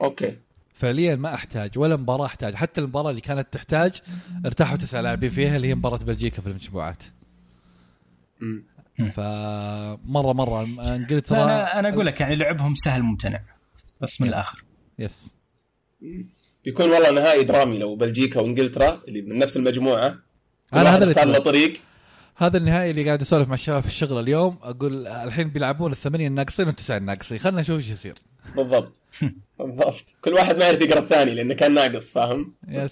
[0.00, 0.36] أوكي.
[0.74, 2.54] فعليا ما أحتاج ولا مباراة أحتاج.
[2.54, 4.00] حتى المباراة اللي كانت تحتاج
[4.46, 7.02] ارتاحوا تسع لاعبين فيها اللي هي مباراة بلجيكا في المجموعات.
[9.12, 10.62] فمرة مرة
[10.94, 13.40] انجلترا أنا أنا أقول لك يعني لعبهم سهل ممتنع.
[14.00, 14.64] بس من الآخر.
[14.98, 15.34] يس
[16.64, 20.18] بيكون والله نهائي درامي لو بلجيكا وانجلترا اللي من نفس المجموعة.
[20.72, 21.40] أنا هذا اللي.
[21.40, 21.80] طريق
[22.36, 24.58] هذا النهائي اللي قاعد أسولف مع الشباب في الشغل اليوم.
[24.62, 27.38] أقول الحين بيلعبون الثمانية الناقصين والتسعة الناقصين.
[27.38, 28.14] خلينا نشوف إيش يصير.
[28.56, 29.00] بالضبط.
[29.58, 30.04] بالضبط.
[30.24, 32.90] كل واحد ما يعرف يقرأ الثاني لأنه كان ناقص فاهم؟ yes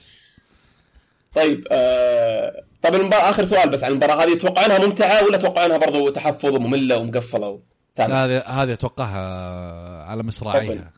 [1.35, 2.63] طيب آه...
[2.83, 6.99] طيب المباراة آخر سؤال بس عن المباراة هذه تتوقعونها ممتعة ولا تتوقعونها برضو تحفظ ومملة
[6.99, 7.61] ومقفلة؟ و...
[7.99, 10.91] هذه هذه أتوقعها على مصراعيها.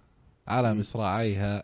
[0.48, 1.62] على مصراعيها.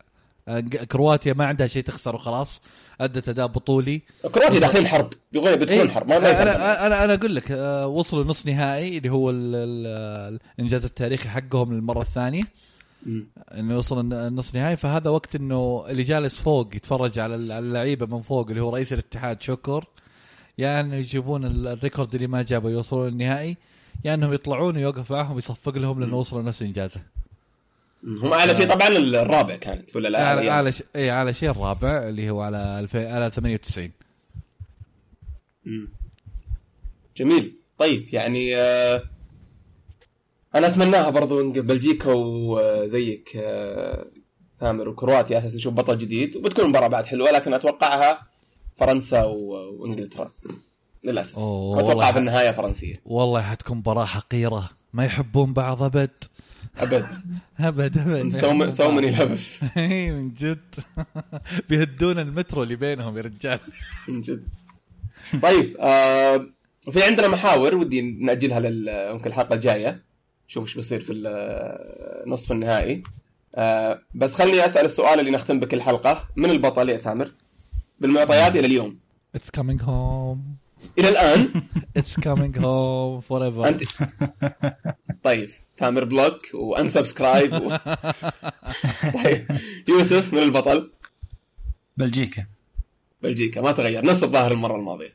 [0.48, 2.62] آه، كرواتيا ما عندها شيء تخسر وخلاص.
[3.00, 4.02] أدت أداء بطولي.
[4.34, 5.12] كرواتيا داخلين حرب.
[5.32, 6.08] يبغون بيدخلون إيه، حرب.
[6.08, 10.84] ما أنا أنا أنا أقول لك آه، وصلوا نص نهائي اللي هو ال- ال- الإنجاز
[10.84, 12.42] التاريخي حقهم للمرة الثانية.
[13.54, 14.76] إنه يوصل الن- النص نهائي.
[14.76, 18.70] فهذا وقت إنه اللي جالس فوق يتفرج على ال- على اللعيبة من فوق اللي هو
[18.74, 19.84] رئيس الاتحاد شكر.
[20.58, 23.56] يا إنه يجيبون ال- الريكورد اللي ما جابه يوصلون النهائي.
[24.04, 27.00] يا إنهم يطلعون ويوقف معهم ويصفق لهم لأنه وصلوا نفس إنجازه.
[28.04, 30.82] هم أعلى شيء طبعا الرابع كانت ولا لا على يعني على ش...
[30.96, 32.96] اي على شيء الرابع اللي هو على الف...
[32.96, 33.90] على 98
[35.64, 35.88] مم.
[37.16, 37.52] جميل.
[37.78, 39.02] طيب يعني آه،
[40.54, 44.06] أنا أتمناها برضو بلجيكا وزيك آه،
[44.60, 48.26] ثامر وكرواتيا أساس نشوف بطل جديد وبتكون مباراة بعد حلوة لكن أتوقعها
[48.76, 50.32] فرنسا وإنجلترا.
[51.04, 51.32] للأسف.
[51.38, 52.94] أتوقع في النهاية فرنسية.
[53.04, 54.70] والله حتكون مباراة حقيرة.
[54.92, 56.10] ما يحبون بعض أبد.
[56.78, 57.06] أبد.
[57.60, 58.68] أبد أبد.
[58.70, 58.90] سو.
[58.90, 60.74] مني لبس إي من جد.
[61.68, 63.58] بيهدون المترو اللي بينهم يا رجال.
[64.08, 64.48] من جد.
[65.42, 66.46] طيب آه
[66.90, 70.09] في عندنا محاور ودي نأجلها لل ممكن الحلقة الجاية.
[70.50, 73.02] نشوف إيش بيصير في ال- نصف النهائي.
[73.54, 76.28] آه بس خليني أسأل السؤال اللي نختم بكل حلقة.
[76.36, 77.32] من البطل يا ثامر؟
[78.00, 78.98] بالمعطيات إلى اليوم.
[79.36, 80.38] It's coming home.
[80.98, 81.48] إلى الآن؟
[81.98, 83.66] It's coming home forever.
[83.66, 83.82] أنت.
[85.22, 87.52] طيب ثامر block و unsubscribe.
[87.52, 87.76] و...
[89.24, 89.46] طيب
[89.88, 90.90] يوسف من البطل؟
[91.96, 92.46] بلجيكا.
[93.22, 94.04] بلجيكا ما تغير.
[94.06, 95.12] نفس الظاهر المرة الماضية.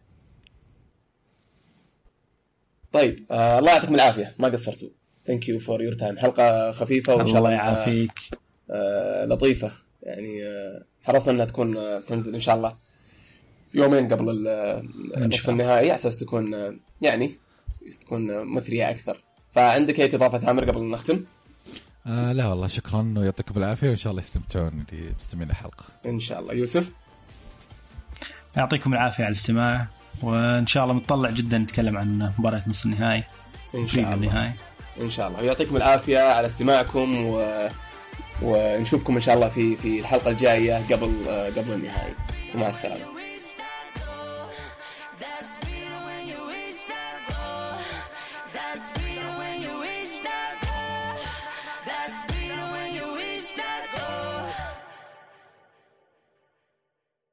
[2.91, 4.31] طيب آه الله يعطيكم العافية.
[4.39, 4.89] ما قصرتوا.
[5.27, 8.19] thank you for your time حلقة خفيفة وإن شاء الله الله يعافيك.
[8.71, 9.71] آه لطيفة.
[10.03, 12.75] يعني آه حرصنا إنها تكون آه تنزل إن شاء الله
[13.73, 14.47] يومين قبل ال-
[15.17, 15.63] إن نصف شاء الله.
[15.63, 17.35] النهائي على أساس تكون يعني
[18.01, 19.23] تكون مثرية أكثر.
[19.51, 21.23] فعندك أي إضافة ثامر قبل ما نختم؟
[22.07, 25.83] آه لا والله شكرا ويعطيكم العافية وإن شاء الله يستمتعون اللي مستمعين الحلقة.
[26.05, 26.53] إن شاء الله.
[26.53, 26.91] يوسف؟
[28.57, 29.87] يعطيكم العافية على الاستماع
[30.23, 33.23] وإن شاء الله متطلع جدا نتكلم عن مباراة نص النهائي.
[33.75, 34.13] إن شاء الله.
[34.15, 34.53] النهائي.
[35.01, 35.39] إن شاء الله.
[35.39, 37.67] ويعطيكم العافية على استماعكم و...
[38.41, 41.11] ونشوفكم إن شاء الله في في الحلقة الجاية قبل
[41.57, 42.13] قبل النهائي
[42.55, 43.14] ومع السلامة.